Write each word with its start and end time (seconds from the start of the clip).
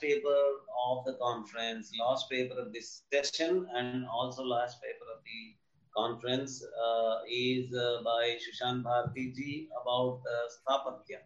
paper 0.00 0.40
of 0.88 1.04
the 1.04 1.14
conference, 1.14 1.90
last 1.98 2.30
paper 2.30 2.58
of 2.58 2.72
this 2.72 3.02
session, 3.12 3.66
and 3.74 4.06
also 4.06 4.42
last 4.42 4.80
paper 4.82 5.06
of 5.14 5.22
the 5.24 5.56
conference 5.96 6.64
uh, 6.64 7.16
is 7.30 7.74
uh, 7.74 8.02
by 8.04 8.36
Shushan 8.42 8.82
Bharti 8.82 9.34
ji 9.34 9.68
about 9.80 10.20
Sthapatya. 10.54 11.20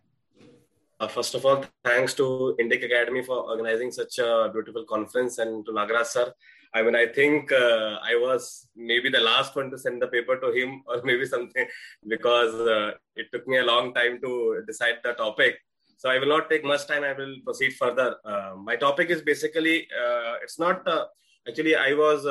Uh, 1.00 1.08
first 1.08 1.34
of 1.34 1.46
all, 1.46 1.64
thanks 1.82 2.12
to 2.12 2.54
Indic 2.60 2.84
Academy 2.84 3.22
for 3.22 3.36
organizing 3.36 3.90
such 3.90 4.18
a 4.18 4.50
beautiful 4.52 4.84
conference 4.84 5.38
and 5.38 5.64
to 5.64 5.72
Nagaraj 5.72 6.04
sir. 6.04 6.32
I 6.74 6.82
mean, 6.82 6.94
I 6.94 7.06
think 7.06 7.50
uh, 7.50 7.98
I 8.02 8.14
was 8.20 8.68
maybe 8.76 9.08
the 9.10 9.20
last 9.20 9.56
one 9.56 9.70
to 9.70 9.78
send 9.78 10.00
the 10.00 10.08
paper 10.08 10.36
to 10.36 10.52
him 10.52 10.82
or 10.86 11.00
maybe 11.02 11.26
something 11.26 11.66
because 12.06 12.54
uh, 12.54 12.92
it 13.16 13.26
took 13.32 13.48
me 13.48 13.58
a 13.58 13.64
long 13.64 13.94
time 13.94 14.20
to 14.20 14.62
decide 14.66 14.98
the 15.02 15.14
topic. 15.14 15.58
So 16.00 16.08
I 16.08 16.18
will 16.18 16.32
not 16.34 16.48
take 16.48 16.64
much 16.64 16.86
time. 16.90 17.04
I 17.04 17.12
will 17.12 17.34
proceed 17.44 17.72
further. 17.80 18.16
Uh, 18.24 18.52
my 18.56 18.76
topic 18.76 19.10
is 19.10 19.20
basically, 19.20 19.76
uh, 20.02 20.34
it's 20.42 20.58
not, 20.58 20.86
uh, 20.88 21.04
actually 21.46 21.74
I 21.76 21.92
was, 21.92 22.24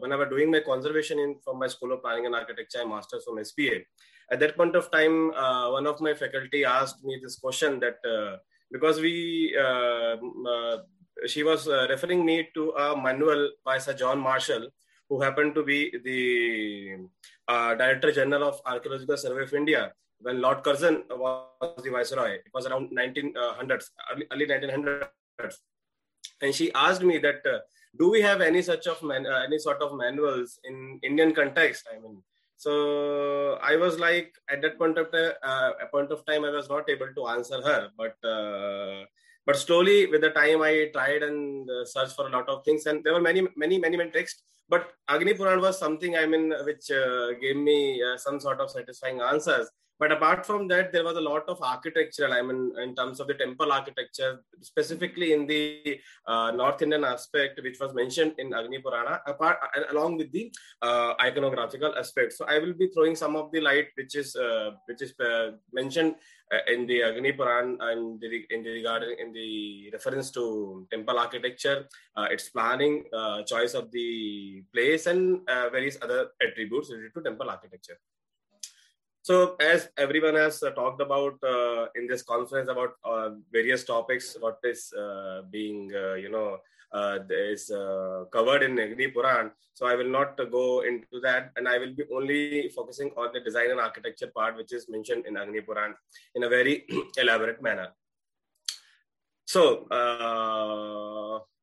when 0.00 0.12
I 0.12 0.16
was 0.16 0.28
doing 0.28 0.50
my 0.50 0.60
conservation 0.60 1.18
in 1.18 1.36
from 1.44 1.58
my 1.58 1.66
School 1.66 1.92
of 1.92 2.02
Planning 2.02 2.26
and 2.26 2.36
Architecture, 2.36 2.82
I 2.82 2.84
master's 2.84 3.24
from 3.24 3.44
SPA 3.44 3.82
at 4.30 4.40
that 4.40 4.56
point 4.56 4.74
of 4.74 4.90
time, 4.90 5.30
uh, 5.32 5.70
one 5.70 5.86
of 5.86 6.00
my 6.00 6.14
faculty 6.14 6.64
asked 6.64 7.04
me 7.04 7.18
this 7.22 7.36
question 7.36 7.80
that 7.80 7.98
uh, 8.04 8.38
because 8.72 9.00
we, 9.00 9.56
uh, 9.58 10.16
uh 10.50 10.78
she 11.26 11.42
was 11.42 11.66
uh, 11.66 11.86
referring 11.88 12.26
me 12.26 12.48
to 12.54 12.70
a 12.72 13.00
manual 13.00 13.50
by 13.64 13.78
Sir 13.78 13.94
John 13.94 14.18
Marshall, 14.18 14.68
who 15.08 15.20
happened 15.20 15.54
to 15.54 15.62
be 15.62 15.92
the 16.04 16.96
uh, 17.48 17.74
Director 17.74 18.12
General 18.12 18.48
of 18.48 18.60
Archaeological 18.66 19.16
Survey 19.16 19.42
of 19.42 19.54
India 19.54 19.92
when 20.20 20.40
Lord 20.40 20.62
Curzon 20.62 21.04
was 21.10 21.82
the 21.84 21.90
Viceroy. 21.90 22.32
It 22.32 22.52
was 22.54 22.66
around 22.66 22.90
1900s, 22.90 23.90
early, 24.12 24.26
early 24.32 24.46
1900s. 24.46 25.54
And 26.42 26.54
she 26.54 26.72
asked 26.74 27.02
me 27.02 27.18
that, 27.18 27.42
do 27.98 28.10
we 28.10 28.20
have 28.20 28.40
any 28.40 28.62
such 28.62 28.86
of 28.86 29.02
man, 29.02 29.26
any 29.26 29.58
sort 29.58 29.80
of 29.82 29.96
manuals 29.96 30.58
in 30.64 30.98
Indian 31.02 31.34
context? 31.34 31.86
I 31.94 32.00
mean, 32.00 32.22
so 32.56 33.58
I 33.62 33.76
was 33.76 33.98
like, 33.98 34.34
at 34.50 34.62
that 34.62 34.78
point 34.78 34.98
of 34.98 35.12
time, 35.12 35.32
uh, 35.42 35.72
point 35.92 36.10
of 36.10 36.24
time, 36.26 36.44
I 36.44 36.50
was 36.50 36.68
not 36.68 36.88
able 36.88 37.12
to 37.14 37.26
answer 37.28 37.60
her. 37.62 37.90
But 37.96 38.16
uh, 38.26 39.04
but 39.46 39.56
slowly, 39.56 40.06
with 40.06 40.20
the 40.20 40.30
time, 40.30 40.60
I 40.62 40.90
tried 40.92 41.22
and 41.22 41.70
uh, 41.70 41.84
searched 41.84 42.16
for 42.16 42.26
a 42.26 42.30
lot 42.30 42.48
of 42.48 42.64
things, 42.64 42.86
and 42.86 43.02
there 43.04 43.14
were 43.14 43.20
many, 43.20 43.42
many, 43.56 43.78
many, 43.78 43.96
many 43.96 44.10
texts. 44.10 44.42
But 44.68 44.92
Agni 45.08 45.34
Puran 45.34 45.60
was 45.60 45.78
something 45.78 46.16
I 46.16 46.26
mean, 46.26 46.52
which 46.64 46.90
uh, 46.90 47.32
gave 47.40 47.56
me 47.56 48.02
uh, 48.02 48.18
some 48.18 48.40
sort 48.40 48.60
of 48.60 48.70
satisfying 48.70 49.20
answers. 49.20 49.70
But 49.98 50.12
apart 50.12 50.44
from 50.44 50.68
that, 50.68 50.92
there 50.92 51.04
was 51.04 51.16
a 51.16 51.20
lot 51.20 51.48
of 51.48 51.60
architectural, 51.62 52.34
I 52.34 52.42
mean, 52.42 52.72
in 52.82 52.94
terms 52.94 53.18
of 53.18 53.28
the 53.28 53.34
temple 53.34 53.72
architecture, 53.72 54.44
specifically 54.60 55.32
in 55.32 55.46
the 55.46 55.98
uh, 56.26 56.50
North 56.50 56.82
Indian 56.82 57.04
aspect, 57.04 57.60
which 57.62 57.80
was 57.80 57.94
mentioned 57.94 58.34
in 58.36 58.52
Agni 58.52 58.78
Purana, 58.78 59.22
apart, 59.26 59.56
along 59.90 60.18
with 60.18 60.30
the 60.32 60.52
uh, 60.82 61.14
iconographical 61.16 61.96
aspect. 61.96 62.34
So 62.34 62.44
I 62.46 62.58
will 62.58 62.74
be 62.74 62.88
throwing 62.88 63.16
some 63.16 63.36
of 63.36 63.50
the 63.52 63.60
light, 63.62 63.88
which 63.94 64.16
is 64.16 64.36
uh, 64.36 64.72
which 64.84 65.00
is 65.00 65.14
uh, 65.18 65.52
mentioned 65.72 66.16
uh, 66.52 66.58
in 66.70 66.86
the 66.86 67.02
Agni 67.02 67.32
Puran 67.32 67.78
and 67.80 68.22
in 68.22 68.62
the 68.62 68.84
in 69.18 69.32
the 69.32 69.90
reference 69.94 70.30
to 70.32 70.86
temple 70.90 71.18
architecture, 71.18 71.86
uh, 72.16 72.28
its 72.30 72.50
planning, 72.50 73.04
choice 73.46 73.72
of 73.72 73.90
the 73.92 74.62
place, 74.74 75.06
and 75.06 75.40
various 75.72 75.96
other 76.02 76.28
attributes 76.42 76.90
related 76.90 77.14
to 77.14 77.22
temple 77.22 77.48
architecture. 77.48 77.98
So, 79.26 79.56
as 79.58 79.88
everyone 79.98 80.36
has 80.36 80.62
uh, 80.62 80.70
talked 80.70 81.02
about 81.02 81.34
uh, 81.42 81.86
in 81.96 82.06
this 82.06 82.22
conference 82.22 82.68
about 82.70 82.92
uh, 83.04 83.30
various 83.50 83.82
topics, 83.82 84.36
what 84.38 84.58
is 84.62 84.92
uh, 84.92 85.42
being, 85.50 85.90
uh, 85.92 86.14
you 86.14 86.30
know, 86.30 86.58
uh, 86.92 87.18
is 87.28 87.66
covered 88.30 88.62
in 88.62 88.78
Agni 88.78 89.08
Puran. 89.08 89.50
So, 89.74 89.84
I 89.84 89.96
will 89.96 90.12
not 90.18 90.38
go 90.52 90.82
into 90.82 91.18
that, 91.24 91.50
and 91.56 91.66
I 91.66 91.76
will 91.78 91.92
be 91.92 92.04
only 92.14 92.68
focusing 92.68 93.10
on 93.16 93.32
the 93.32 93.40
design 93.40 93.72
and 93.72 93.80
architecture 93.80 94.30
part, 94.32 94.56
which 94.56 94.72
is 94.72 94.86
mentioned 94.88 95.26
in 95.26 95.36
Agni 95.36 95.60
Puran 95.60 95.96
in 96.36 96.44
a 96.44 96.48
very 96.48 96.86
elaborate 97.18 97.60
manner. 97.60 97.88
So, 99.44 99.88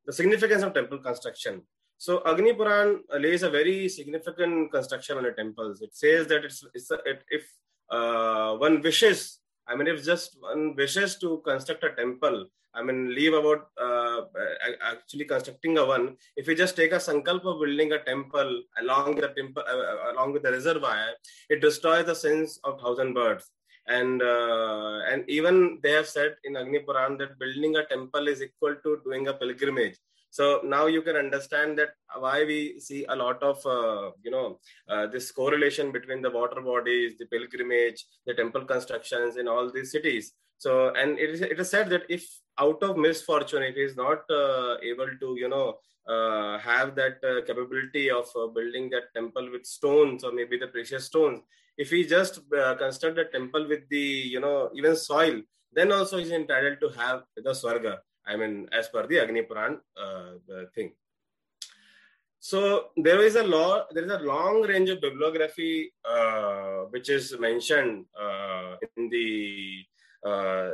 the 0.04 0.12
significance 0.12 0.62
of 0.62 0.74
temple 0.74 0.98
construction. 0.98 1.62
So 1.98 2.22
Agni 2.26 2.52
Puran 2.52 3.00
lays 3.18 3.42
a 3.42 3.50
very 3.50 3.88
significant 3.88 4.70
construction 4.72 5.18
on 5.18 5.24
the 5.24 5.32
temples. 5.32 5.80
It 5.80 5.96
says 5.96 6.26
that 6.28 6.44
it's, 6.44 6.64
it's 6.74 6.90
a, 6.90 6.98
it, 7.06 7.24
if 7.30 7.44
uh, 7.90 8.56
one 8.56 8.82
wishes, 8.82 9.40
I 9.66 9.74
mean, 9.76 9.86
if 9.86 10.04
just 10.04 10.36
one 10.40 10.74
wishes 10.76 11.16
to 11.18 11.42
construct 11.46 11.84
a 11.84 11.90
temple, 11.90 12.46
I 12.74 12.82
mean, 12.82 13.14
leave 13.14 13.34
about 13.34 13.68
uh, 13.80 14.22
actually 14.82 15.26
constructing 15.26 15.78
a 15.78 15.84
one. 15.86 16.16
If 16.36 16.48
you 16.48 16.56
just 16.56 16.74
take 16.76 16.92
a 16.92 16.96
sankalp 16.96 17.44
of 17.44 17.60
building 17.60 17.92
a 17.92 18.00
temple 18.00 18.62
along 18.80 19.16
the 19.16 19.28
temple, 19.28 19.62
uh, 19.66 19.76
uh, 19.76 20.12
along 20.12 20.32
with 20.32 20.42
the 20.42 20.50
reservoir, 20.50 21.10
it 21.48 21.60
destroys 21.60 22.06
the 22.06 22.16
sense 22.16 22.58
of 22.64 22.80
thousand 22.80 23.14
birds. 23.14 23.48
And 23.86 24.22
uh, 24.22 25.00
and 25.10 25.28
even 25.28 25.78
they 25.82 25.92
have 25.92 26.08
said 26.08 26.36
in 26.42 26.56
Agni 26.56 26.80
Puran 26.80 27.16
that 27.18 27.38
building 27.38 27.76
a 27.76 27.84
temple 27.84 28.26
is 28.28 28.42
equal 28.42 28.74
to 28.82 29.00
doing 29.04 29.28
a 29.28 29.34
pilgrimage 29.34 29.96
so 30.36 30.44
now 30.64 30.86
you 30.86 31.00
can 31.06 31.14
understand 31.14 31.78
that 31.78 31.90
why 32.18 32.42
we 32.44 32.80
see 32.80 33.04
a 33.08 33.14
lot 33.14 33.40
of 33.50 33.58
uh, 33.64 34.10
you 34.24 34.32
know 34.34 34.58
uh, 34.88 35.06
this 35.06 35.30
correlation 35.30 35.92
between 35.96 36.22
the 36.22 36.30
water 36.38 36.60
bodies 36.60 37.12
the 37.20 37.26
pilgrimage 37.26 38.00
the 38.26 38.34
temple 38.34 38.64
constructions 38.64 39.36
in 39.36 39.46
all 39.46 39.70
these 39.70 39.92
cities. 39.92 40.32
So 40.58 40.92
and 41.00 41.20
it 41.20 41.30
is 41.34 41.40
it 41.40 41.60
is 41.60 41.70
said 41.70 41.88
that 41.90 42.02
if 42.08 42.24
out 42.58 42.82
of 42.82 42.96
misfortune 42.96 43.62
he 43.74 43.82
is 43.88 43.94
not 43.96 44.28
uh, 44.28 44.74
able 44.82 45.12
to 45.20 45.28
you 45.42 45.48
know 45.48 45.68
uh, 46.14 46.58
have 46.58 46.96
that 46.96 47.18
uh, 47.30 47.44
capability 47.46 48.10
of 48.10 48.26
uh, 48.34 48.48
building 48.56 48.90
that 48.90 49.14
temple 49.14 49.48
with 49.52 49.64
stones 49.64 50.24
or 50.24 50.32
maybe 50.32 50.58
the 50.58 50.66
precious 50.66 51.04
stones 51.04 51.38
if 51.78 51.90
he 51.90 52.04
just 52.04 52.40
construct 52.78 53.18
a 53.18 53.26
temple 53.36 53.68
with 53.68 53.88
the 53.88 54.06
you 54.34 54.40
know 54.40 54.68
even 54.74 54.96
soil 54.96 55.40
then 55.72 55.92
also 55.92 56.18
is 56.18 56.32
entitled 56.32 56.78
to 56.80 56.90
have 56.98 57.22
the 57.36 57.54
swarga 57.60 57.94
I 58.26 58.36
mean, 58.36 58.68
as 58.72 58.88
per 58.88 59.06
the 59.06 59.20
Agni 59.20 59.42
Puran 59.42 59.80
uh, 59.96 60.64
thing. 60.74 60.92
So 62.40 62.88
there 62.96 63.24
is 63.24 63.36
a 63.36 63.42
law, 63.42 63.86
there 63.90 64.04
is 64.04 64.10
a 64.10 64.18
long 64.18 64.62
range 64.62 64.90
of 64.90 65.00
bibliography 65.00 65.92
uh, 66.04 66.84
which 66.90 67.08
is 67.08 67.38
mentioned 67.38 68.04
uh, 68.20 68.76
in 68.96 69.08
the 69.08 69.84
uh, 70.26 70.70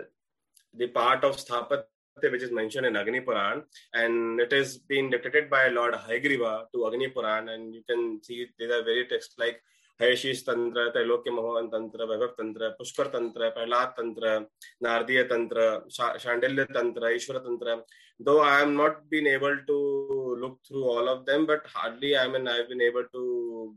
the 0.75 0.89
part 0.89 1.23
of 1.25 1.37
Sthapatya 1.37 1.85
which 2.23 2.43
is 2.43 2.53
mentioned 2.53 2.87
in 2.87 2.97
Agni 2.97 3.21
Puran, 3.21 3.63
and 3.95 4.41
it 4.41 4.53
is 4.53 4.79
being 4.79 5.11
dictated 5.11 5.49
by 5.49 5.69
Lord 5.69 5.95
Hayagriva 5.95 6.65
to 6.73 6.87
Agni 6.87 7.09
Puran, 7.09 7.49
and 7.49 7.75
you 7.75 7.83
can 7.89 8.21
see 8.23 8.47
these 8.59 8.71
are 8.71 8.83
very 8.83 9.07
texts 9.07 9.37
like 9.39 9.63
हैशिष 10.01 10.43
तंत्र 10.43 10.89
त्रैलोक्य 10.91 11.31
mahon 11.31 11.67
तंत्र 11.69 12.05
वैभव 12.05 12.35
तंत्र 12.39 12.69
पुष्कर 12.79 13.07
तंत्र 13.09 13.49
प्रहलाद 13.51 13.95
तंत्र 13.97 14.39
नारदीय 14.83 15.23
तंत्र 15.33 15.67
शांडल्य 16.19 16.65
tantra 16.71 17.11
Ishwar 17.15 17.39
tantra 17.41 17.77
though 18.21 18.39
I 18.43 18.63
am 18.63 18.71
not 18.73 18.97
been 19.11 19.27
able 19.27 19.55
to 19.69 19.77
look 20.41 20.59
through 20.67 20.83
all 20.89 21.09
of 21.09 21.21
them 21.27 21.45
but 21.47 21.67
hardly 21.77 22.13
I 22.15 22.29
mean 22.29 22.49
I 22.49 22.63
been 22.71 22.83
able 22.83 23.03
to 23.13 23.21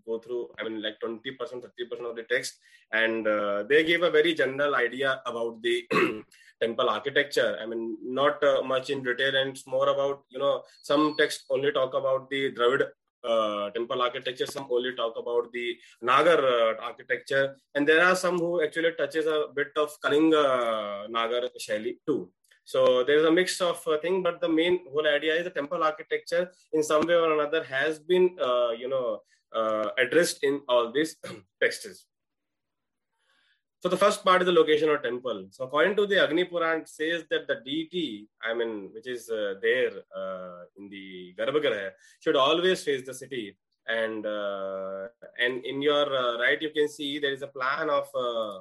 go 0.07 0.17
through 0.25 0.41
I 0.59 0.69
mean 0.69 0.79
like 0.81 0.97
twenty 1.01 1.31
percent 1.31 1.63
thirty 1.63 1.83
percent 1.83 2.07
of 2.07 2.15
the 2.15 2.25
text 2.29 2.61
and 2.91 3.27
they 3.69 3.83
give 3.83 4.05
a 4.05 4.09
very 4.11 4.33
general 4.41 4.75
idea 4.75 5.11
about 5.27 5.61
the 5.65 6.23
temple 6.61 6.89
architecture 6.89 7.55
I 7.59 7.65
mean 7.67 7.85
not 8.15 8.43
much 8.65 8.91
in 8.91 9.03
detail 9.03 9.35
and 9.35 9.57
more 9.69 9.87
about 9.89 10.23
you 10.33 10.39
know 10.39 10.51
some 10.83 11.09
text 11.17 11.51
only 11.51 11.71
talk 11.79 11.95
about 11.95 12.33
the 12.33 12.53
Dravida 12.55 12.83
uh, 13.23 13.69
temple 13.71 14.01
architecture 14.01 14.45
some 14.45 14.67
only 14.69 14.93
talk 14.95 15.15
about 15.17 15.51
the 15.51 15.77
nagar 16.01 16.39
uh, 16.39 16.75
architecture. 16.81 17.55
And 17.75 17.87
there 17.87 18.03
are 18.03 18.15
some 18.15 18.37
who 18.37 18.63
actually 18.63 18.93
touches 18.93 19.25
a 19.25 19.45
bit 19.55 19.71
of 19.77 19.89
kalinga 20.03 21.09
nagar 21.09 21.49
shaili 21.59 21.97
too. 22.07 22.31
So 22.65 23.03
there 23.03 23.17
is 23.17 23.25
a 23.25 23.31
mix 23.31 23.59
of 23.59 23.85
uh, 23.87 23.97
thing 23.97 24.23
but 24.23 24.39
the 24.39 24.49
main 24.49 24.79
whole 24.91 25.07
idea 25.07 25.35
is 25.35 25.43
the 25.43 25.49
temple 25.49 25.83
architecture 25.83 26.51
in 26.71 26.81
some 26.81 27.05
way 27.05 27.15
or 27.15 27.33
another 27.33 27.63
has 27.63 27.99
been 27.99 28.35
uh, 28.41 28.71
you 28.71 28.87
know 28.87 29.19
uh, 29.53 29.89
addressed 29.97 30.43
in 30.43 30.61
all 30.69 30.91
these 30.91 31.15
texts 31.61 32.05
so 33.83 33.89
the 33.89 33.97
first 33.97 34.23
part 34.23 34.41
is 34.41 34.45
the 34.45 34.53
location 34.53 34.87
of 34.87 35.03
temple. 35.03 35.47
So 35.51 35.65
according 35.65 35.97
to 35.97 36.07
the 36.07 36.23
Agni 36.23 36.45
Puran, 36.45 36.83
it 36.83 36.87
says 36.87 37.25
that 37.29 37.49
the 37.49 37.55
deity, 37.65 38.29
I 38.41 38.53
mean, 38.53 38.89
which 38.93 39.07
is 39.07 39.29
uh, 39.29 39.55
there 39.61 39.91
uh, 40.15 40.61
in 40.77 40.87
the 40.87 41.35
Garbhagriha, 41.37 41.89
should 42.21 42.37
always 42.37 42.81
face 42.81 43.05
the 43.05 43.13
city. 43.13 43.57
And 43.85 44.25
uh, 44.25 45.07
and 45.37 45.65
in 45.65 45.81
your 45.81 46.05
uh, 46.15 46.39
right, 46.39 46.61
you 46.61 46.69
can 46.69 46.87
see 46.87 47.19
there 47.19 47.33
is 47.33 47.41
a 47.41 47.47
plan 47.47 47.89
of 47.89 48.07
uh, 48.15 48.59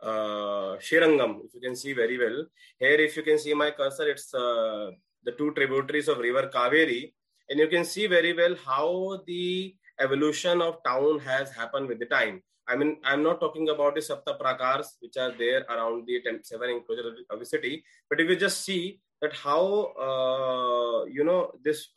uh, 0.00 0.78
Srirangam, 0.78 1.44
if 1.44 1.54
you 1.54 1.60
can 1.60 1.74
see 1.74 1.92
very 1.92 2.16
well. 2.16 2.46
Here, 2.78 3.00
if 3.08 3.16
you 3.16 3.24
can 3.24 3.40
see 3.40 3.54
my 3.54 3.72
cursor, 3.72 4.08
it's 4.10 4.30
the 4.30 5.32
two 5.38 5.52
tributaries 5.54 6.06
of 6.06 6.18
river 6.18 6.48
Kaveri. 6.54 7.12
And 7.50 7.58
you 7.58 7.66
can 7.66 7.84
see 7.84 8.06
very 8.06 8.32
well 8.32 8.54
how 8.64 9.22
the 9.26 9.74
evolution 9.98 10.62
of 10.62 10.76
town 10.84 11.18
has 11.18 11.50
happened 11.50 11.88
with 11.88 11.98
the 11.98 12.06
time 12.06 12.42
I 12.68 12.76
mean, 12.76 12.98
I'm 13.04 13.22
not 13.22 13.40
talking 13.40 13.68
about 13.68 13.94
the 13.94 14.00
Sapta 14.00 14.38
Prakars, 14.38 14.86
which 15.00 15.16
are 15.16 15.32
there 15.36 15.64
around 15.68 16.06
the 16.06 16.22
10, 16.22 16.44
seven 16.44 16.70
enclosure 16.70 17.14
of 17.30 17.38
the 17.38 17.46
city, 17.46 17.84
but 18.08 18.20
if 18.20 18.28
you 18.28 18.36
just 18.36 18.62
see 18.64 19.00
that 19.20 19.32
how 19.32 19.92
uh, 20.06 21.04
you 21.06 21.24
know 21.24 21.52
this 21.62 21.88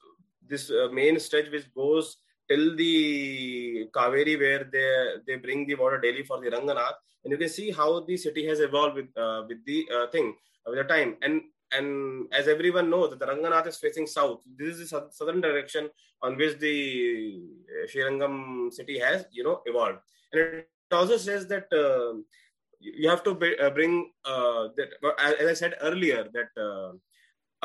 this 0.47 0.69
uh, 0.69 0.88
main 0.91 1.19
stretch 1.19 1.50
which 1.51 1.73
goes 1.73 2.17
till 2.47 2.75
the 2.75 3.88
Kaveri 3.95 4.39
where 4.39 4.63
they 4.63 4.88
they 5.27 5.35
bring 5.38 5.65
the 5.65 5.75
water 5.75 6.00
daily 6.00 6.23
for 6.23 6.39
the 6.41 6.50
Ranganath, 6.50 6.97
and 7.23 7.31
you 7.31 7.38
can 7.38 7.50
see 7.50 7.71
how 7.71 8.00
the 8.01 8.17
city 8.17 8.45
has 8.47 8.59
evolved 8.59 8.95
with 8.95 9.12
uh, 9.17 9.44
with 9.47 9.65
the 9.65 9.88
uh, 9.94 10.07
thing 10.07 10.35
with 10.65 10.77
the 10.77 10.83
time. 10.83 11.17
And 11.21 11.41
and 11.71 12.27
as 12.31 12.47
everyone 12.47 12.89
knows, 12.89 13.17
the 13.17 13.25
Ranganath 13.25 13.67
is 13.67 13.77
facing 13.77 14.07
south. 14.07 14.41
This 14.57 14.77
is 14.77 14.91
the 14.91 15.07
southern 15.12 15.41
direction 15.41 15.89
on 16.21 16.38
which 16.38 16.59
the 16.59 17.41
uh, 17.73 17.88
Srirangam 17.88 18.71
city 18.71 19.00
has 19.00 19.25
you 19.31 19.44
know 19.44 19.62
evolved. 19.65 20.00
And 20.36 20.60
it 20.60 20.70
also 20.92 21.18
says 21.18 21.48
that 21.48 21.68
uh, 21.72 22.20
you 22.80 23.10
have 23.10 23.24
to 23.24 23.32
uh, 23.32 23.70
bring 23.70 24.12
uh, 24.26 24.70
that 24.78 24.90
as 25.20 25.50
I 25.50 25.54
said 25.54 25.76
earlier 25.82 26.28
that 26.34 26.50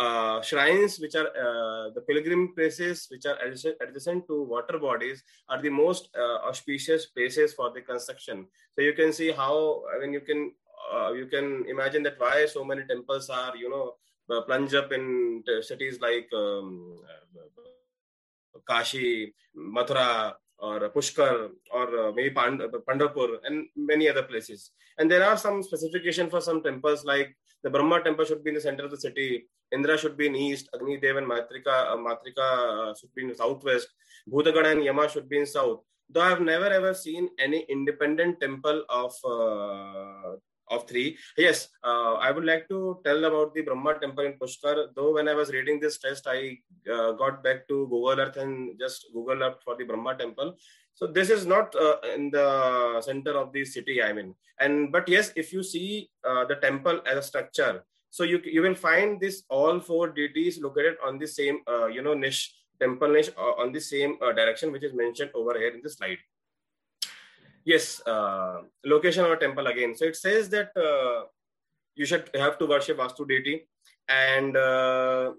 uh, 0.01 0.41
shrines 0.41 0.99
which 0.99 1.15
are 1.15 1.29
uh, 1.29 1.91
the 1.95 2.01
pilgrim 2.09 2.55
places 2.55 3.07
which 3.11 3.27
are 3.27 3.37
adjacent 3.45 4.27
to 4.29 4.45
water 4.45 4.79
bodies 4.79 5.23
are 5.49 5.61
the 5.61 5.69
most 5.69 6.09
uh, 6.17 6.39
auspicious 6.49 7.07
places 7.07 7.53
for 7.53 7.71
the 7.73 7.81
construction. 7.81 8.47
So 8.75 8.83
you 8.83 8.95
can 8.95 9.13
see 9.13 9.31
how 9.31 9.83
i 9.95 10.01
mean 10.01 10.13
you 10.13 10.21
can 10.21 10.53
uh, 10.93 11.13
you 11.13 11.27
can 11.27 11.65
imagine 11.69 12.03
that 12.05 12.19
why 12.19 12.47
so 12.47 12.65
many 12.65 12.85
temples 12.87 13.29
are 13.29 13.57
you 13.57 13.69
know 13.69 13.95
uh, 14.35 14.41
plunge 14.43 14.75
up 14.75 14.93
in 14.93 15.43
cities 15.61 16.01
like 16.01 16.29
um, 16.33 16.97
kashi 18.67 19.35
mathura 19.57 20.35
or 20.61 20.89
Pushkar 20.91 21.49
or 21.73 21.87
uh, 21.99 22.12
maybe 22.12 22.31
Pand- 22.31 22.62
Pandharpur 22.89 23.39
and 23.45 23.67
many 23.77 24.09
other 24.09 24.23
places. 24.23 24.71
And 24.99 25.11
there 25.11 25.25
are 25.25 25.37
some 25.37 25.62
specification 25.62 26.29
for 26.29 26.41
some 26.41 26.62
temples 26.62 27.05
like 27.05 27.35
the 27.62 27.71
Brahma 27.71 28.03
temple 28.03 28.25
should 28.25 28.43
be 28.45 28.51
in 28.51 28.55
the 28.55 28.61
center 28.61 28.85
of 28.85 28.91
the 28.91 28.97
city. 28.97 29.47
Indra 29.73 29.97
should 29.99 30.17
be 30.17 30.27
in 30.27 30.35
east. 30.35 30.69
Agni 30.75 30.99
Dev 30.99 31.17
and 31.17 31.27
Matrika, 31.27 31.93
uh, 31.93 31.97
Matrika 31.97 32.91
uh, 32.91 32.95
should 32.99 33.15
be 33.15 33.25
in 33.25 33.35
southwest. 33.35 33.89
Bhutagana 34.29 34.73
and 34.73 34.85
Yama 34.85 35.09
should 35.09 35.29
be 35.29 35.39
in 35.39 35.47
south. 35.47 35.81
Though 36.09 36.23
I've 36.23 36.41
never 36.41 36.67
ever 36.67 36.93
seen 36.93 37.29
any 37.39 37.65
independent 37.69 38.41
temple 38.41 38.85
of 38.89 39.12
uh, 39.25 40.37
of 40.71 40.89
three. 40.89 41.19
Yes, 41.37 41.69
uh, 41.85 42.15
I 42.15 42.31
would 42.31 42.45
like 42.45 42.69
to 42.69 43.01
tell 43.05 43.25
about 43.25 43.55
the 43.55 43.63
Brahma 43.63 43.99
temple 43.99 44.25
in 44.25 44.35
Pushkar. 44.35 44.87
Though 44.95 45.15
when 45.15 45.29
I 45.29 45.35
was 45.35 45.51
reading 45.51 45.81
this 45.81 45.99
test, 45.99 46.27
I 46.27 46.59
uh, 46.91 47.13
got 47.13 47.43
back 47.43 47.69
to 47.69 47.87
Google 47.89 48.21
Earth 48.21 48.37
and 48.37 48.79
just 48.79 49.07
Google 49.13 49.43
up 49.43 49.61
for 49.65 49.77
the 49.77 49.85
Brahma 49.85 50.17
temple. 50.17 50.57
So 50.95 51.07
this 51.07 51.31
is 51.31 51.47
not 51.47 51.75
uh, 51.75 51.97
in 52.15 52.31
the 52.31 53.01
center 53.03 53.33
of 53.33 53.53
the 53.53 53.65
city. 53.65 54.03
I 54.03 54.13
mean, 54.13 54.35
and 54.59 54.93
but 54.93 55.09
yes, 55.09 55.33
if 55.37 55.53
you 55.53 55.63
see 55.63 56.11
uh, 56.25 56.45
the 56.45 56.57
temple 56.57 57.01
as 57.07 57.17
a 57.19 57.23
structure, 57.23 57.85
so 58.11 58.25
you 58.25 58.41
you 58.45 58.63
will 58.63 58.75
find 58.75 59.21
this 59.21 59.43
all 59.49 59.81
four 59.81 60.09
deities 60.09 60.61
located 60.61 60.97
on 61.07 61.19
the 61.19 61.27
same 61.27 61.61
uh, 61.69 61.87
you 61.87 62.03
know 62.03 62.15
niche 62.15 62.55
temple 62.81 63.09
niche 63.09 63.31
uh, 63.39 63.55
on 63.63 63.73
the 63.73 63.81
same 63.81 64.19
direction 64.19 64.73
which 64.73 64.83
is 64.83 64.93
mentioned 64.95 65.31
over 65.35 65.59
here 65.59 65.73
in 65.75 65.81
the 65.83 65.91
slide. 65.91 66.19
Yes, 67.65 68.01
uh, 68.07 68.62
location 68.85 69.25
of 69.25 69.33
a 69.33 69.37
temple 69.37 69.67
again. 69.67 69.95
So 69.95 70.07
it 70.07 70.17
says 70.17 70.49
that 70.51 70.71
uh, 70.77 71.27
you 71.95 72.07
should 72.07 72.31
have 72.35 72.59
to 72.59 72.67
worship 72.67 72.99
Vastu 72.99 73.29
deity 73.29 73.69
and 74.09 74.57
uh, 74.57 75.33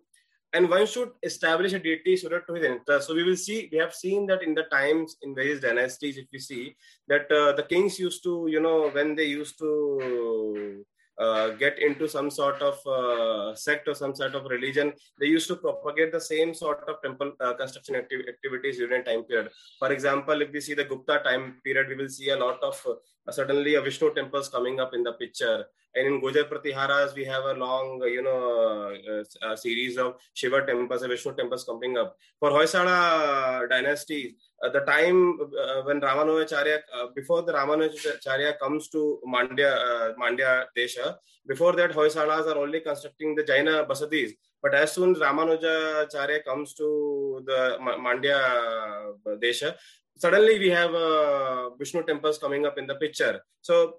and 0.54 0.70
one 0.70 0.86
should 0.86 1.12
establish 1.24 1.74
a 1.74 1.80
deity 1.80 2.18
suited 2.18 2.44
to 2.48 2.54
his 2.54 2.66
interest. 2.66 3.08
So 3.08 3.16
we 3.16 3.24
will 3.24 3.38
see, 3.38 3.70
we 3.72 3.78
have 3.78 3.94
seen 3.94 4.28
that 4.28 4.44
in 4.44 4.54
the 4.54 4.64
times 4.64 5.16
in 5.22 5.34
various 5.34 5.62
dynasties, 5.62 6.18
if 6.18 6.26
you 6.32 6.40
see 6.40 6.76
that 7.08 7.32
uh, 7.32 7.54
the 7.54 7.64
kings 7.64 7.98
used 7.98 8.22
to, 8.24 8.48
you 8.50 8.60
know, 8.60 8.90
when 8.90 9.16
they 9.16 9.26
used 9.26 9.58
to 9.60 10.84
uh, 11.22 11.50
get 11.64 11.80
into 11.88 12.08
some 12.08 12.30
sort 12.30 12.62
of 12.70 12.76
uh, 12.88 13.56
sect 13.56 13.88
or 13.88 13.96
some 13.96 14.14
sort 14.16 14.36
of 14.36 14.46
religion, 14.46 14.94
they 15.20 15.28
used 15.28 15.48
to 15.48 15.56
propagate 15.56 16.12
the 16.12 16.22
same 16.34 16.54
sort 16.54 16.84
of 16.90 16.96
temple 17.04 17.32
uh, 17.40 17.54
construction 17.54 17.96
acti- 17.96 18.28
activities 18.28 18.78
during 18.78 19.04
time 19.04 19.24
period. 19.24 19.50
For 19.80 19.92
example, 19.92 20.42
if 20.42 20.52
we 20.52 20.62
see 20.62 20.74
the 20.74 20.86
Gupta 20.86 21.22
time 21.24 21.62
period, 21.64 21.88
we 21.90 21.96
will 21.96 22.10
see 22.10 22.30
a 22.30 22.38
lot 22.38 22.62
of 22.64 22.76
suddenly 23.30 23.76
a 23.76 23.82
Vishnu 23.82 24.14
temples 24.14 24.50
coming 24.50 24.80
up 24.80 24.94
in 24.94 25.04
the 25.04 25.14
picture. 25.14 25.66
And 25.94 26.08
in 26.08 26.22
Gurjar 26.22 26.50
Pratiharas, 26.50 27.14
we 27.14 27.26
have 27.26 27.44
a 27.44 27.54
long, 27.54 28.02
you 28.06 28.24
know, 28.24 28.96
uh, 29.42 29.56
series 29.56 29.98
of 29.98 30.16
Shiva 30.34 30.66
temples 30.66 31.02
and 31.02 31.12
Vishnu 31.12 31.36
temples 31.36 31.66
coming 31.66 31.98
up. 31.98 32.16
For 32.40 32.50
Hoysala 32.50 33.70
dynasty, 33.70 34.38
uh, 34.64 34.70
the 34.70 34.80
time 34.82 35.38
uh, 35.42 35.82
when 35.84 36.00
Ramanujacharya, 36.00 36.80
uh, 36.96 37.08
before 37.14 37.42
the 37.42 37.52
Ramanujacharya 37.52 38.58
comes 38.58 38.88
to 38.90 39.20
Mandya, 39.28 40.16
Mandya 40.16 40.66
Desha, 40.78 41.16
before 41.46 41.74
that 41.74 41.92
Hoysalas 41.92 42.48
are 42.48 42.58
only 42.58 42.80
constructing 42.80 43.36
the 43.36 43.44
Jaina 43.44 43.84
basadis. 43.86 44.32
But 44.64 44.76
as 44.76 44.94
soon 44.94 45.12
as 45.12 45.18
Ramanujacharya 45.18 46.46
comes 46.46 46.74
to 46.76 47.44
the 47.46 47.78
Mandya 47.82 49.14
Desha, 49.44 49.76
suddenly 50.24 50.60
we 50.60 50.70
have 50.70 50.94
uh, 50.94 51.70
Vishnu 51.80 52.04
temples 52.04 52.38
coming 52.38 52.66
up 52.66 52.78
in 52.78 52.86
the 52.88 52.96
picture. 52.96 53.42
So 53.62 53.96